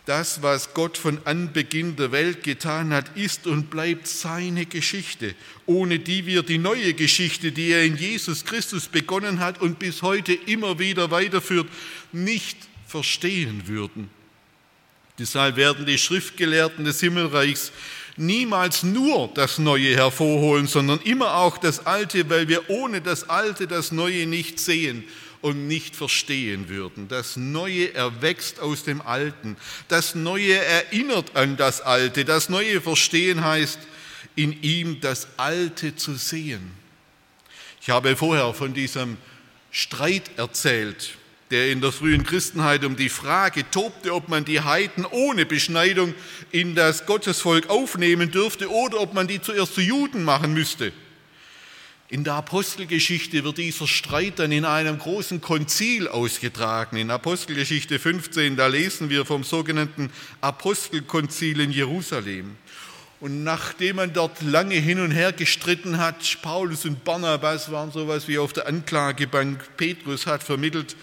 Das, 0.07 0.43
was 0.43 0.75
Gott 0.75 0.99
von 0.99 1.19
Anbeginn 1.25 1.97
der 1.97 2.13
Welt 2.13 2.43
getan 2.43 2.93
hat, 2.93 3.17
ist 3.17 3.47
und 3.47 3.71
bleibt 3.71 4.07
seine 4.07 4.67
Geschichte, 4.67 5.35
ohne 5.65 5.99
die 5.99 6.27
wir 6.27 6.43
die 6.43 6.59
neue 6.59 6.93
Geschichte, 6.93 7.53
die 7.53 7.71
er 7.71 7.85
in 7.85 7.97
Jesus 7.97 8.45
Christus 8.45 8.89
begonnen 8.89 9.41
hat 9.41 9.63
und 9.63 9.79
bis 9.79 10.03
heute 10.03 10.35
immer 10.35 10.79
wieder 10.79 11.11
weiterführt, 11.11 11.69
nicht 12.13 12.59
verstehen 12.87 13.67
würden. 13.67 14.11
Deshalb 15.19 15.57
werden 15.57 15.87
die 15.87 15.97
Schriftgelehrten 15.97 16.85
des 16.85 17.01
Himmelreichs 17.01 17.73
niemals 18.17 18.83
nur 18.83 19.31
das 19.33 19.59
Neue 19.59 19.97
hervorholen, 19.97 20.67
sondern 20.67 21.01
immer 21.01 21.35
auch 21.37 21.57
das 21.57 21.87
Alte, 21.87 22.29
weil 22.29 22.49
wir 22.49 22.69
ohne 22.69 23.01
das 23.01 23.31
Alte 23.31 23.67
das 23.67 23.91
Neue 23.91 24.27
nicht 24.27 24.59
sehen 24.61 25.05
und 25.45 25.69
nicht 25.69 25.95
verstehen 25.95 26.71
würden. 26.71 27.07
Das 27.09 27.37
Neue 27.37 27.93
erwächst 27.93 28.61
aus 28.61 28.83
dem 28.83 29.03
Alten. 29.03 29.59
Das 29.89 30.15
Neue 30.15 30.57
erinnert 30.57 31.37
an 31.37 31.59
das 31.59 31.83
Alte. 31.83 32.25
Das 32.25 32.49
Neue 32.49 32.81
Verstehen 32.81 33.45
heißt, 33.45 33.79
in 34.37 34.63
ihm 34.63 35.03
das 35.03 35.29
Alte 35.37 35.97
zu 35.97 36.15
sehen. 36.15 36.71
Ich 37.83 37.91
habe 37.91 38.17
vorher 38.17 38.55
von 38.55 38.73
diesem 38.73 39.19
Streit 39.71 40.31
erzählt, 40.39 41.19
der 41.51 41.71
in 41.71 41.83
der 41.83 41.93
frühen 41.93 42.25
Christenheit 42.25 42.83
um 42.83 42.97
die 42.97 43.11
Frage 43.11 43.71
tobte, 43.71 44.15
ob 44.15 44.31
man 44.31 44.47
die 44.47 44.63
Heiden 44.63 45.05
ohne 45.05 45.45
Beschneidung 45.45 46.15
in 46.53 46.75
das 46.75 47.05
Gottesvolk 47.05 47.69
aufnehmen 47.69 48.31
dürfte 48.31 48.71
oder 48.71 48.99
ob 48.99 49.13
man 49.13 49.29
die 49.29 49.43
zuerst 49.43 49.75
zu 49.75 49.83
Juden 49.83 50.25
machen 50.25 50.55
müsste. 50.55 50.95
In 52.15 52.23
der 52.23 52.35
Apostelgeschichte 52.35 53.43
wird 53.43 53.59
dieser 53.59 53.89
Streit 53.89 54.39
dann 54.39 54.53
in 54.53 54.65
einem 54.65 55.01
großen 55.01 55.41
Konzil 55.41 56.07
ausgetragen. 56.07 56.97
In 56.97 57.11
Apostelgeschichte 57.11 57.99
15, 57.99 58.55
da 58.55 58.69
lesen 58.69 59.11
wir 59.11 59.27
vom 59.27 59.43
sogenannten 59.43 60.11
Apostelkonzil 60.41 61.59
in 61.59 61.73
Jerusalem. 61.73 62.55
Und 63.19 63.43
nachdem 63.43 63.97
man 63.97 64.13
dort 64.13 64.43
lange 64.43 64.77
hin 64.77 65.01
und 65.01 65.11
her 65.11 65.33
gestritten 65.33 65.99
hat, 65.99 66.39
Paulus 66.41 66.85
und 66.85 67.03
Barnabas 67.03 67.73
waren 67.73 67.91
sowas 67.91 68.29
wie 68.29 68.39
auf 68.39 68.53
der 68.53 68.69
Anklagebank, 68.69 69.77
Petrus 69.77 70.29
hat 70.29 70.45
vermittelt, 70.45 70.95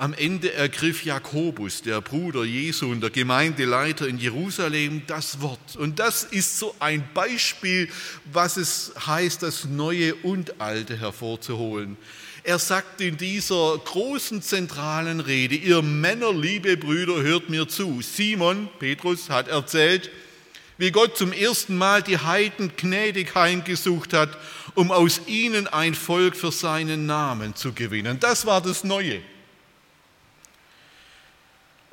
am 0.00 0.14
Ende 0.14 0.54
ergriff 0.54 1.04
Jakobus, 1.04 1.82
der 1.82 2.00
Bruder 2.00 2.42
Jesu 2.42 2.90
und 2.90 3.02
der 3.02 3.10
Gemeindeleiter 3.10 4.08
in 4.08 4.16
Jerusalem, 4.16 5.02
das 5.06 5.42
Wort. 5.42 5.76
Und 5.76 5.98
das 5.98 6.24
ist 6.24 6.58
so 6.58 6.74
ein 6.80 7.06
Beispiel, 7.12 7.86
was 8.32 8.56
es 8.56 8.92
heißt, 9.06 9.42
das 9.42 9.66
Neue 9.66 10.14
und 10.14 10.58
Alte 10.58 10.98
hervorzuholen. 10.98 11.98
Er 12.44 12.58
sagt 12.58 13.02
in 13.02 13.18
dieser 13.18 13.76
großen 13.76 14.40
zentralen 14.40 15.20
Rede, 15.20 15.54
ihr 15.54 15.82
Männer, 15.82 16.32
liebe 16.32 16.78
Brüder, 16.78 17.20
hört 17.20 17.50
mir 17.50 17.68
zu. 17.68 18.00
Simon, 18.00 18.70
Petrus, 18.78 19.28
hat 19.28 19.48
erzählt, 19.48 20.10
wie 20.78 20.92
Gott 20.92 21.18
zum 21.18 21.30
ersten 21.30 21.76
Mal 21.76 22.02
die 22.02 22.16
Heiden 22.16 22.72
gnädig 22.74 23.34
heimgesucht 23.34 24.14
hat, 24.14 24.38
um 24.74 24.92
aus 24.92 25.20
ihnen 25.26 25.68
ein 25.68 25.94
Volk 25.94 26.36
für 26.36 26.52
seinen 26.52 27.04
Namen 27.04 27.54
zu 27.54 27.74
gewinnen. 27.74 28.18
Das 28.18 28.46
war 28.46 28.62
das 28.62 28.82
Neue. 28.82 29.20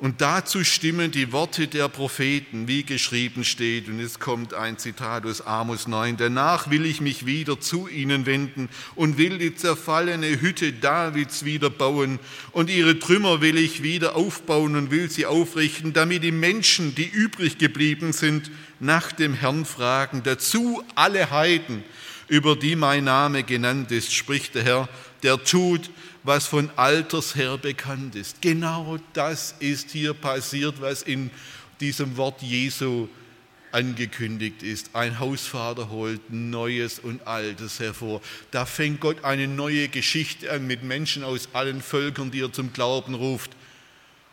Und 0.00 0.20
dazu 0.20 0.62
stimmen 0.62 1.10
die 1.10 1.32
Worte 1.32 1.66
der 1.66 1.88
Propheten, 1.88 2.68
wie 2.68 2.84
geschrieben 2.84 3.42
steht. 3.42 3.88
Und 3.88 3.98
es 3.98 4.20
kommt 4.20 4.54
ein 4.54 4.78
Zitat 4.78 5.26
aus 5.26 5.40
Amos 5.40 5.88
9. 5.88 6.16
Danach 6.16 6.70
will 6.70 6.86
ich 6.86 7.00
mich 7.00 7.26
wieder 7.26 7.58
zu 7.58 7.88
ihnen 7.88 8.24
wenden 8.24 8.68
und 8.94 9.18
will 9.18 9.38
die 9.38 9.56
zerfallene 9.56 10.40
Hütte 10.40 10.72
Davids 10.72 11.44
wieder 11.44 11.68
bauen. 11.68 12.20
Und 12.52 12.70
ihre 12.70 13.00
Trümmer 13.00 13.40
will 13.40 13.58
ich 13.58 13.82
wieder 13.82 14.14
aufbauen 14.14 14.76
und 14.76 14.92
will 14.92 15.10
sie 15.10 15.26
aufrichten, 15.26 15.92
damit 15.92 16.22
die 16.22 16.30
Menschen, 16.30 16.94
die 16.94 17.08
übrig 17.08 17.58
geblieben 17.58 18.12
sind, 18.12 18.52
nach 18.78 19.10
dem 19.10 19.34
Herrn 19.34 19.64
fragen. 19.64 20.22
Dazu 20.22 20.80
alle 20.94 21.32
Heiden, 21.32 21.82
über 22.28 22.54
die 22.54 22.76
mein 22.76 23.02
Name 23.02 23.42
genannt 23.42 23.90
ist, 23.90 24.14
spricht 24.14 24.54
der 24.54 24.62
Herr, 24.62 24.88
der 25.24 25.42
tut, 25.42 25.90
was 26.28 26.46
von 26.46 26.70
alters 26.76 27.34
her 27.36 27.56
bekannt 27.56 28.14
ist. 28.14 28.42
Genau 28.42 28.98
das 29.14 29.54
ist 29.60 29.92
hier 29.92 30.12
passiert, 30.12 30.78
was 30.78 31.00
in 31.00 31.30
diesem 31.80 32.18
Wort 32.18 32.42
Jesu 32.42 33.08
angekündigt 33.72 34.62
ist. 34.62 34.90
Ein 34.92 35.18
Hausvater 35.20 35.88
holt 35.88 36.20
Neues 36.30 36.98
und 36.98 37.26
Altes 37.26 37.80
hervor. 37.80 38.20
Da 38.50 38.66
fängt 38.66 39.00
Gott 39.00 39.24
eine 39.24 39.48
neue 39.48 39.88
Geschichte 39.88 40.52
an 40.52 40.66
mit 40.66 40.82
Menschen 40.82 41.24
aus 41.24 41.48
allen 41.54 41.80
Völkern, 41.80 42.30
die 42.30 42.42
er 42.42 42.52
zum 42.52 42.74
Glauben 42.74 43.14
ruft. 43.14 43.52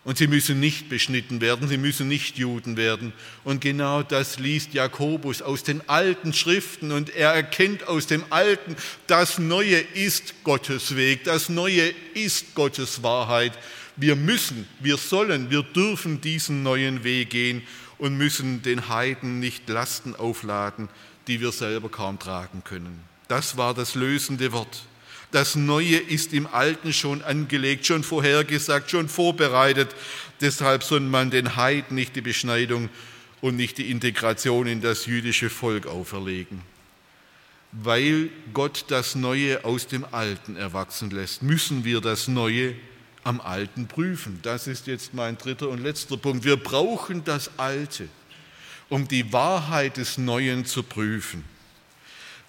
Und 0.06 0.20
sie 0.20 0.28
müssen 0.28 0.60
nicht 0.60 0.88
beschnitten 0.88 1.42
werden, 1.42 1.68
sie 1.68 1.80
müssen 1.80 2.08
nicht 2.08 2.38
Juden 2.38 2.78
werden. 2.78 3.12
Und 3.44 3.60
genau 3.60 4.04
das 4.04 4.38
liest 4.38 4.76
Jakobus 4.76 5.42
aus 5.42 5.64
den 5.64 5.82
alten 5.90 6.32
Schriften 6.32 6.92
und 6.92 7.10
er 7.10 7.32
erkennt 7.32 7.88
aus 7.88 8.06
dem 8.06 8.24
Alten, 8.30 8.76
das 9.08 9.40
Neue 9.40 9.80
ist 9.80 10.44
Gottes 10.44 10.96
Weg, 10.96 11.24
das 11.24 11.50
Neue 11.50 11.92
ist 12.14 12.54
Gottes 12.54 13.02
Wahrheit. 13.02 13.54
Wir 13.96 14.16
müssen, 14.16 14.68
wir 14.80 14.98
sollen, 14.98 15.50
wir 15.50 15.64
dürfen 15.64 16.22
diesen 16.22 16.62
neuen 16.62 17.04
Weg 17.04 17.32
gehen 17.32 17.64
und 17.98 18.16
müssen 18.16 18.62
den 18.62 18.90
Heiden 18.90 19.40
nicht 19.40 19.68
Lasten 19.68 20.16
aufladen, 20.16 20.88
die 21.28 21.42
wir 21.42 21.52
selber 21.52 21.90
kaum 21.90 22.20
tragen 22.20 22.64
können. 22.64 23.04
Das 23.28 23.58
war 23.58 23.74
das 23.74 23.96
lösende 23.96 24.52
Wort. 24.52 24.84
Das 25.32 25.56
Neue 25.56 25.98
ist 25.98 26.34
im 26.34 26.48
Alten 26.48 26.94
schon 26.94 27.22
angelegt, 27.22 27.86
schon 27.86 28.04
vorhergesagt, 28.04 28.92
schon 28.92 29.10
vorbereitet. 29.10 29.90
Deshalb 30.42 30.84
soll 30.84 31.02
man 31.02 31.32
den 31.32 31.56
Heiden 31.56 31.96
nicht 31.96 32.16
die 32.16 32.22
Beschneidung 32.22 32.90
und 33.42 33.56
nicht 33.56 33.78
die 33.78 33.92
Integration 33.92 34.68
in 34.68 34.82
das 34.82 35.06
jüdische 35.06 35.50
Volk 35.50 35.88
auferlegen. 35.88 36.62
Weil 37.72 38.30
Gott 38.54 38.86
das 38.88 39.16
Neue 39.16 39.66
aus 39.66 39.88
dem 39.88 40.06
Alten 40.12 40.56
erwachsen 40.56 41.10
lässt, 41.10 41.44
müssen 41.44 41.84
wir 41.84 42.00
das 42.00 42.28
Neue 42.28 42.76
am 43.26 43.42
Alten 43.42 43.88
prüfen. 43.88 44.40
Das 44.44 44.68
ist 44.68 44.88
jetzt 44.88 45.14
mein 45.14 45.38
dritter 45.38 45.68
und 45.70 45.84
letzter 45.84 46.16
Punkt. 46.16 46.46
Wir 46.46 46.58
brauchen 46.58 47.24
das 47.24 47.52
Alte, 47.58 48.08
um 48.88 49.08
die 49.08 49.34
Wahrheit 49.34 49.98
des 49.98 50.18
Neuen 50.18 50.66
zu 50.66 50.84
prüfen. 50.84 51.44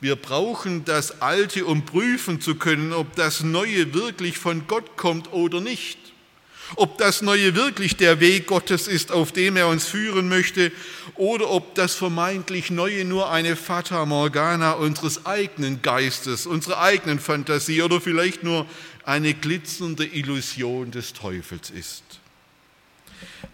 Wir 0.01 0.17
brauchen 0.17 0.85
das 0.85 1.23
Alte, 1.23 1.65
um 1.65 1.87
prüfen 1.87 2.41
zu 2.41 2.57
können, 2.57 2.93
ob 2.93 3.17
das 3.17 3.43
Neue 3.43 3.95
wirklich 3.95 4.37
von 4.37 4.67
Gott 4.67 4.97
kommt 4.97 5.33
oder 5.33 5.61
nicht. 5.61 5.99
Ob 6.75 6.99
das 6.99 7.23
Neue 7.23 7.55
wirklich 7.55 7.97
der 7.97 8.21
Weg 8.21 8.47
Gottes 8.47 8.89
ist, 8.89 9.13
auf 9.13 9.33
dem 9.33 9.57
er 9.57 9.69
uns 9.69 9.87
führen 9.87 10.29
möchte, 10.29 10.73
oder 11.15 11.49
ob 11.49 11.75
das 11.77 11.95
vermeintlich 11.95 12.71
Neue 12.71 13.05
nur 13.05 13.31
eine 13.31 13.57
Fata 13.57 14.05
Morgana 14.05 14.73
unseres 14.73 15.25
eigenen 15.25 15.81
Geistes, 15.81 16.45
unserer 16.45 16.81
eigenen 16.81 17.21
Fantasie 17.21 17.83
oder 17.83 18.01
vielleicht 18.01 18.43
nur 18.43 18.67
eine 19.05 19.33
glitzernde 19.33 20.05
Illusion 20.05 20.91
des 20.91 21.13
Teufels 21.13 21.71
ist. 21.71 22.03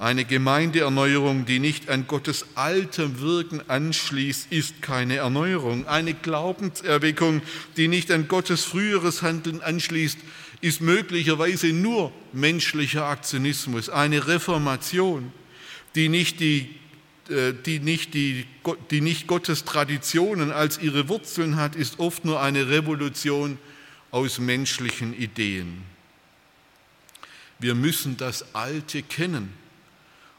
Eine 0.03 0.25
Gemeindeerneuerung, 0.25 1.45
die 1.45 1.61
nicht 1.61 1.89
an 1.89 2.09
Gottes 2.09 2.45
altem 2.57 3.21
Wirken 3.21 3.63
anschließt, 3.69 4.51
ist 4.51 4.83
keine 4.83 5.19
Erneuerung. 5.19 5.87
Eine 5.87 6.13
Glaubenserweckung, 6.13 7.41
die 7.77 7.87
nicht 7.87 8.11
an 8.11 8.27
Gottes 8.27 8.65
früheres 8.65 9.23
Handeln 9.23 9.63
anschließt, 9.63 10.19
ist 10.61 10.81
möglicherweise 10.81 11.69
nur 11.69 12.13
menschlicher 12.33 13.05
Aktionismus. 13.05 13.91
Eine 13.91 14.27
Reformation, 14.27 15.31
die 15.95 16.09
nicht, 16.09 16.41
die, 16.41 16.75
äh, 17.29 17.53
die, 17.65 17.79
nicht 17.79 18.13
die, 18.15 18.45
die 18.91 19.03
nicht 19.03 19.29
Gottes 19.29 19.65
Traditionen 19.65 20.51
als 20.51 20.79
ihre 20.79 21.09
Wurzeln 21.09 21.55
hat, 21.55 21.77
ist 21.77 22.01
oft 22.01 22.25
nur 22.25 22.43
eine 22.43 22.71
Revolution 22.71 23.57
aus 24.11 24.41
menschlichen 24.41 25.15
Ideen. 25.17 25.85
Wir 27.61 27.77
müssen 27.77 28.17
das 28.17 28.53
Alte 28.53 29.05
kennen 29.05 29.62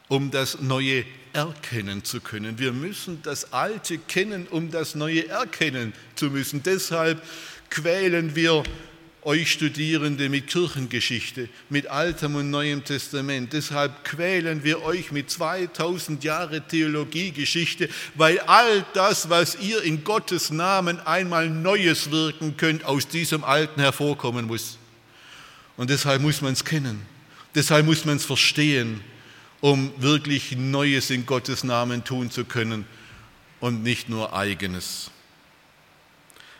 um 0.08 0.30
das 0.30 0.60
Neue 0.60 1.04
erkennen 1.32 2.04
zu 2.04 2.20
können. 2.20 2.58
Wir 2.58 2.72
müssen 2.72 3.20
das 3.22 3.52
Alte 3.52 3.98
kennen, 3.98 4.46
um 4.48 4.70
das 4.70 4.94
Neue 4.94 5.28
erkennen 5.28 5.92
zu 6.14 6.26
müssen. 6.26 6.62
Deshalb 6.62 7.22
quälen 7.70 8.36
wir 8.36 8.62
euch 9.24 9.50
Studierende 9.50 10.28
mit 10.28 10.48
Kirchengeschichte, 10.48 11.48
mit 11.70 11.86
Altem 11.86 12.34
und 12.34 12.50
Neuem 12.50 12.84
Testament. 12.84 13.52
Deshalb 13.52 14.04
quälen 14.04 14.62
wir 14.64 14.82
euch 14.82 15.12
mit 15.12 15.30
2000 15.30 16.22
Jahre 16.22 16.60
Theologiegeschichte, 16.60 17.88
weil 18.14 18.38
all 18.40 18.84
das, 18.92 19.30
was 19.30 19.56
ihr 19.56 19.82
in 19.82 20.04
Gottes 20.04 20.50
Namen 20.50 21.00
einmal 21.00 21.48
Neues 21.48 22.10
wirken 22.10 22.56
könnt, 22.56 22.84
aus 22.84 23.08
diesem 23.08 23.44
Alten 23.44 23.80
hervorkommen 23.80 24.46
muss. 24.46 24.78
Und 25.76 25.90
deshalb 25.90 26.20
muss 26.22 26.42
man 26.42 26.52
es 26.52 26.64
kennen. 26.64 27.00
Deshalb 27.54 27.86
muss 27.86 28.04
man 28.04 28.16
es 28.16 28.24
verstehen, 28.24 29.00
um 29.64 29.90
wirklich 29.96 30.58
Neues 30.58 31.08
in 31.08 31.24
Gottes 31.24 31.64
Namen 31.64 32.04
tun 32.04 32.30
zu 32.30 32.44
können 32.44 32.84
und 33.60 33.82
nicht 33.82 34.10
nur 34.10 34.34
eigenes. 34.34 35.10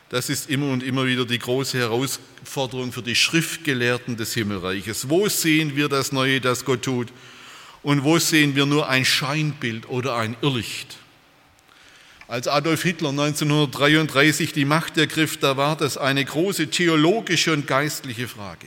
Das 0.09 0.27
ist 0.27 0.49
immer 0.49 0.71
und 0.71 0.81
immer 0.81 1.05
wieder 1.05 1.23
die 1.23 1.37
große 1.37 1.77
Herausforderung 1.77 2.91
für 2.91 3.03
die 3.03 3.13
Schriftgelehrten 3.13 4.17
des 4.17 4.33
Himmelreiches. 4.33 5.07
Wo 5.07 5.29
sehen 5.29 5.75
wir 5.75 5.87
das 5.87 6.13
Neue, 6.13 6.41
das 6.41 6.65
Gott 6.65 6.81
tut? 6.81 7.09
Und 7.83 8.03
wo 8.03 8.17
sehen 8.17 8.55
wir 8.55 8.65
nur 8.65 8.89
ein 8.89 9.05
Scheinbild 9.05 9.87
oder 9.87 10.15
ein 10.15 10.35
Irrlicht? 10.41 10.97
Als 12.27 12.47
Adolf 12.47 12.81
Hitler 12.81 13.09
1933 13.09 14.51
die 14.51 14.65
Macht 14.65 14.97
ergriff, 14.97 15.37
da 15.37 15.57
war 15.57 15.75
das 15.75 15.99
eine 15.99 16.25
große 16.25 16.71
theologische 16.71 17.53
und 17.53 17.67
geistliche 17.67 18.27
Frage. 18.27 18.65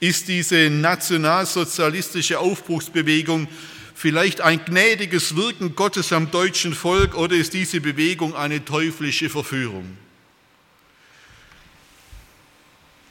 Ist 0.00 0.28
diese 0.28 0.70
nationalsozialistische 0.70 2.38
Aufbruchsbewegung 2.38 3.48
vielleicht 3.94 4.40
ein 4.40 4.64
gnädiges 4.64 5.36
Wirken 5.36 5.76
Gottes 5.76 6.12
am 6.12 6.30
deutschen 6.30 6.74
Volk 6.74 7.14
oder 7.14 7.36
ist 7.36 7.52
diese 7.52 7.80
Bewegung 7.80 8.34
eine 8.34 8.64
teuflische 8.64 9.28
Verführung? 9.28 9.96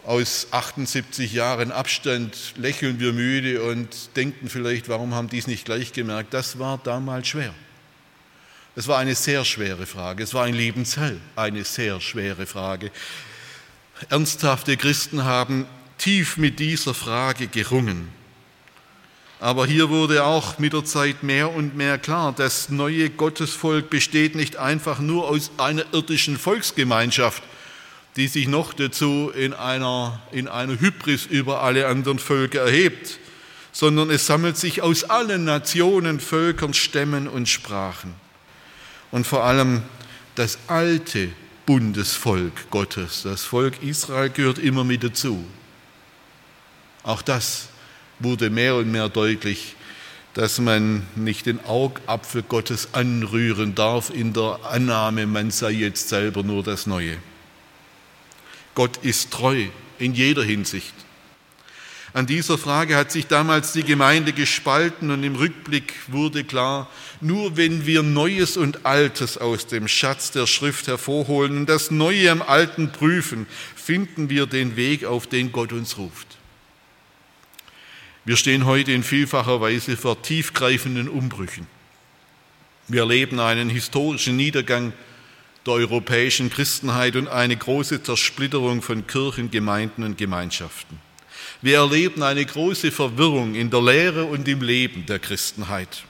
aus 0.10 0.48
78 0.50 1.34
Jahren 1.34 1.72
Abstand 1.72 2.36
lächeln 2.58 3.00
wir 3.00 3.14
müde 3.14 3.62
und 3.62 4.16
denken 4.16 4.50
vielleicht, 4.50 4.90
warum 4.90 5.14
haben 5.14 5.30
die 5.30 5.38
es 5.38 5.46
nicht 5.46 5.66
gleich 5.66 5.94
gemerkt? 5.94 6.34
Das 6.34 6.58
war 6.58 6.80
damals 6.84 7.28
schwer. 7.28 7.54
Es 8.76 8.88
war 8.88 8.98
eine 8.98 9.14
sehr 9.14 9.46
schwere 9.46 9.86
Frage. 9.86 10.24
Es 10.24 10.34
war 10.34 10.46
ein 10.46 10.56
Lebenshell, 10.56 11.20
eine 11.36 11.64
sehr 11.64 12.02
schwere 12.02 12.48
Frage. 12.48 12.90
Ernsthafte 14.10 14.78
Christen 14.78 15.26
haben 15.26 15.68
tief 16.00 16.38
mit 16.38 16.60
dieser 16.60 16.96
Frage 16.96 17.48
gerungen. 17.48 18.10
Aber 19.40 19.66
hier 19.66 19.90
wurde 19.90 20.26
auch 20.26 20.60
mit 20.60 20.74
der 20.74 20.84
Zeit 20.84 21.24
mehr 21.24 21.54
und 21.54 21.78
mehr 21.78 21.98
klar, 21.98 22.34
das 22.36 22.70
neue 22.70 23.10
Gottesvolk 23.10 23.90
besteht 23.90 24.36
nicht 24.36 24.58
einfach 24.58 25.00
nur 25.00 25.30
aus 25.30 25.52
einer 25.58 25.86
irdischen 25.94 26.38
Volksgemeinschaft, 26.38 27.42
die 28.18 28.28
sich 28.28 28.48
noch 28.48 28.74
dazu 28.74 29.32
in 29.34 29.54
einer, 29.54 30.22
in 30.32 30.50
einer 30.50 30.78
Hybris 30.80 31.26
über 31.26 31.62
alle 31.62 31.88
anderen 31.88 32.20
Völker 32.20 32.62
erhebt, 32.62 33.18
sondern 33.72 34.10
es 34.10 34.26
sammelt 34.26 34.58
sich 34.58 34.82
aus 34.82 35.06
allen 35.06 35.46
Nationen, 35.46 36.20
Völkern, 36.20 36.74
Stämmen 36.74 37.30
und 37.30 37.48
Sprachen. 37.48 38.14
Und 39.12 39.26
vor 39.26 39.46
allem 39.46 39.84
das 40.36 40.58
alte 40.68 41.30
Bundesvolk 41.66 42.70
Gottes, 42.72 43.24
das 43.24 43.44
Volk 43.44 43.82
Israel 43.82 44.30
gehört 44.32 44.58
immer 44.60 44.84
mit 44.84 45.04
dazu. 45.04 45.46
Auch 47.10 47.24
das 47.24 47.70
wurde 48.20 48.52
mehr 48.52 48.76
und 48.76 48.92
mehr 48.92 49.10
deutlich, 49.10 49.76
dass 50.36 50.60
man 50.60 51.08
nicht 51.16 51.48
den 51.48 51.60
Augapfel 51.66 52.44
Gottes 52.44 52.90
anrühren 52.94 53.74
darf 53.74 54.12
in 54.12 54.32
der 54.34 54.60
Annahme, 54.70 55.26
man 55.26 55.50
sei 55.50 55.72
jetzt 55.72 56.10
selber 56.10 56.44
nur 56.44 56.62
das 56.62 56.86
Neue. 56.86 57.18
Gott 58.76 58.98
ist 58.98 59.32
treu 59.32 59.70
in 59.98 60.14
jeder 60.14 60.44
Hinsicht. 60.44 60.94
An 62.14 62.28
dieser 62.28 62.60
Frage 62.60 62.96
hat 62.96 63.12
sich 63.12 63.26
damals 63.26 63.74
die 63.74 63.82
Gemeinde 63.82 64.32
gespalten 64.32 65.10
und 65.10 65.24
im 65.24 65.36
Rückblick 65.36 65.96
wurde 66.10 66.44
klar, 66.44 66.88
nur 67.22 67.58
wenn 67.58 67.88
wir 67.88 68.04
Neues 68.04 68.56
und 68.56 68.86
Altes 68.86 69.40
aus 69.40 69.66
dem 69.66 69.88
Schatz 69.88 70.30
der 70.30 70.46
Schrift 70.46 70.86
hervorholen 70.86 71.58
und 71.58 71.70
das 71.70 71.90
Neue 71.90 72.30
am 72.30 72.44
Alten 72.44 72.92
prüfen, 72.92 73.48
finden 73.76 74.30
wir 74.30 74.46
den 74.46 74.76
Weg, 74.76 75.06
auf 75.06 75.26
den 75.26 75.52
Gott 75.52 75.74
uns 75.74 75.98
ruft. 75.98 76.39
Wir 78.30 78.38
stehen 78.38 78.68
heute 78.68 78.92
in 78.92 79.02
vielfacher 79.02 79.60
Weise 79.60 79.98
vor 79.98 80.22
tiefgreifenden 80.22 81.10
Umbrüchen. 81.10 81.66
Wir 82.88 83.02
erleben 83.02 83.40
einen 83.40 83.72
historischen 83.72 84.38
Niedergang 84.38 84.94
der 85.66 85.74
europäischen 85.74 86.52
Christenheit 86.52 87.16
und 87.16 87.28
eine 87.28 87.58
große 87.58 88.04
Zersplitterung 88.04 88.84
von 88.84 89.08
Kirchen, 89.08 89.50
Gemeinden 89.50 90.04
und 90.04 90.20
Gemeinschaften. 90.20 91.00
Wir 91.64 91.80
erleben 91.80 92.22
eine 92.22 92.46
große 92.46 92.92
Verwirrung 92.92 93.56
in 93.56 93.72
der 93.72 93.82
Lehre 93.82 94.26
und 94.26 94.48
im 94.48 94.62
Leben 94.62 95.08
der 95.08 95.18
Christenheit. 95.18 96.04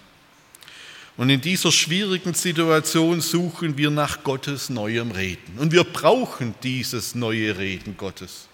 Und 1.16 1.30
in 1.30 1.40
dieser 1.40 1.72
schwierigen 1.72 2.34
Situation 2.34 3.22
suchen 3.22 3.78
wir 3.78 3.92
nach 3.92 4.26
Gottes 4.26 4.70
neuem 4.70 5.12
Reden. 5.12 5.58
Und 5.58 5.72
wir 5.72 5.86
brauchen 5.86 6.54
dieses 6.64 7.16
neue 7.16 7.58
Reden 7.58 7.96
Gottes. 7.96 8.49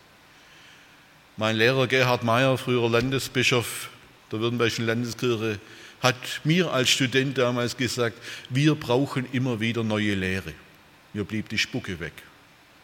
Mein 1.37 1.57
Lehrer 1.57 1.87
Gerhard 1.87 2.23
Meyer, 2.23 2.57
früher 2.57 2.89
Landesbischof 2.89 3.89
der 4.31 4.39
Württembergischen 4.39 4.85
Landeskirche, 4.85 5.59
hat 5.99 6.15
mir 6.45 6.71
als 6.71 6.89
Student 6.89 7.37
damals 7.37 7.75
gesagt, 7.75 8.17
wir 8.49 8.75
brauchen 8.75 9.27
immer 9.33 9.59
wieder 9.59 9.83
neue 9.83 10.15
Lehre. 10.15 10.53
Mir 11.11 11.25
blieb 11.25 11.49
die 11.49 11.57
Spucke 11.57 11.99
weg. 11.99 12.13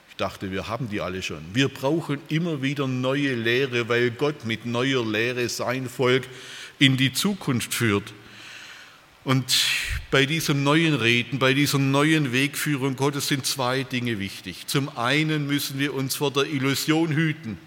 Ich 0.09 0.17
dachte, 0.17 0.51
wir 0.51 0.67
haben 0.67 0.89
die 0.89 0.99
alle 0.99 1.21
schon. 1.21 1.39
Wir 1.53 1.69
brauchen 1.69 2.19
immer 2.27 2.61
wieder 2.61 2.87
neue 2.87 3.35
Lehre, 3.35 3.87
weil 3.87 4.11
Gott 4.11 4.43
mit 4.43 4.65
neuer 4.65 5.05
Lehre 5.05 5.47
sein 5.47 5.87
Volk 5.87 6.27
in 6.77 6.97
die 6.97 7.13
Zukunft 7.13 7.73
führt. 7.73 8.13
Und 9.23 9.45
bei 10.09 10.25
diesem 10.25 10.63
neuen 10.63 10.95
Reden, 10.95 11.39
bei 11.39 11.53
dieser 11.53 11.79
neuen 11.79 12.33
Wegführung 12.33 12.97
Gottes 12.97 13.29
sind 13.29 13.45
zwei 13.45 13.83
Dinge 13.83 14.19
wichtig. 14.19 14.67
Zum 14.67 14.97
einen 14.97 15.47
müssen 15.47 15.79
wir 15.79 15.93
uns 15.93 16.15
vor 16.15 16.31
der 16.31 16.47
Illusion 16.47 17.13
hüten, 17.13 17.57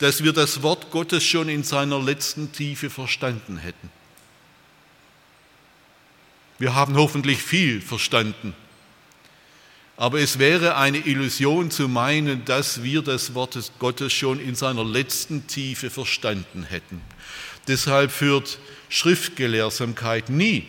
dass 0.00 0.24
wir 0.24 0.32
das 0.32 0.62
Wort 0.62 0.90
Gottes 0.90 1.24
schon 1.24 1.48
in 1.48 1.62
seiner 1.62 2.00
letzten 2.02 2.52
Tiefe 2.52 2.90
verstanden 2.90 3.56
hätten. 3.56 3.90
Wir 6.58 6.74
haben 6.74 6.96
hoffentlich 6.96 7.40
viel 7.40 7.80
verstanden 7.80 8.54
aber 10.00 10.20
es 10.20 10.38
wäre 10.38 10.76
eine 10.76 10.96
Illusion 10.96 11.70
zu 11.70 11.86
meinen, 11.86 12.46
dass 12.46 12.82
wir 12.82 13.02
das 13.02 13.34
Wort 13.34 13.58
Gottes 13.78 14.14
schon 14.14 14.40
in 14.40 14.54
seiner 14.54 14.82
letzten 14.82 15.46
Tiefe 15.46 15.90
verstanden 15.90 16.62
hätten. 16.62 17.02
Deshalb 17.68 18.10
führt 18.10 18.58
Schriftgelehrsamkeit 18.88 20.30
nie 20.30 20.66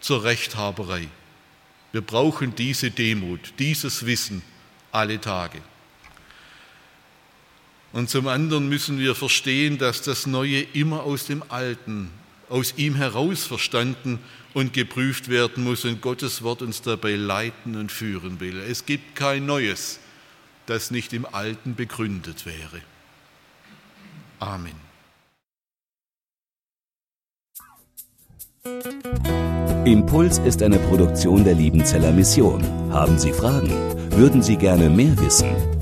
zur 0.00 0.24
Rechthaberei. 0.24 1.06
Wir 1.92 2.00
brauchen 2.00 2.56
diese 2.56 2.90
Demut, 2.90 3.54
dieses 3.60 4.04
Wissen 4.04 4.42
alle 4.90 5.20
Tage. 5.20 5.62
Und 7.92 8.08
zum 8.08 8.26
anderen 8.26 8.68
müssen 8.68 8.98
wir 8.98 9.14
verstehen, 9.14 9.78
dass 9.78 10.02
das 10.02 10.26
Neue 10.26 10.62
immer 10.72 11.02
aus 11.02 11.26
dem 11.26 11.42
Alten, 11.48 12.10
aus 12.48 12.74
ihm 12.76 12.94
heraus 12.94 13.44
verstanden 13.44 14.18
und 14.54 14.72
geprüft 14.72 15.28
werden 15.28 15.64
muss 15.64 15.84
und 15.84 16.00
Gottes 16.00 16.42
Wort 16.42 16.62
uns 16.62 16.82
dabei 16.82 17.16
leiten 17.16 17.76
und 17.76 17.92
führen 17.92 18.40
will. 18.40 18.58
Es 18.60 18.86
gibt 18.86 19.14
kein 19.14 19.46
Neues, 19.46 20.00
das 20.66 20.90
nicht 20.90 21.12
im 21.12 21.26
Alten 21.26 21.74
begründet 21.74 22.46
wäre. 22.46 22.80
Amen. 24.38 24.74
Impuls 29.84 30.38
ist 30.38 30.62
eine 30.62 30.78
Produktion 30.78 31.44
der 31.44 31.54
Liebenzeller 31.54 32.12
Mission. 32.12 32.62
Haben 32.92 33.18
Sie 33.18 33.32
Fragen? 33.32 33.70
Würden 34.12 34.42
Sie 34.42 34.56
gerne 34.56 34.88
mehr 34.88 35.18
wissen? 35.18 35.81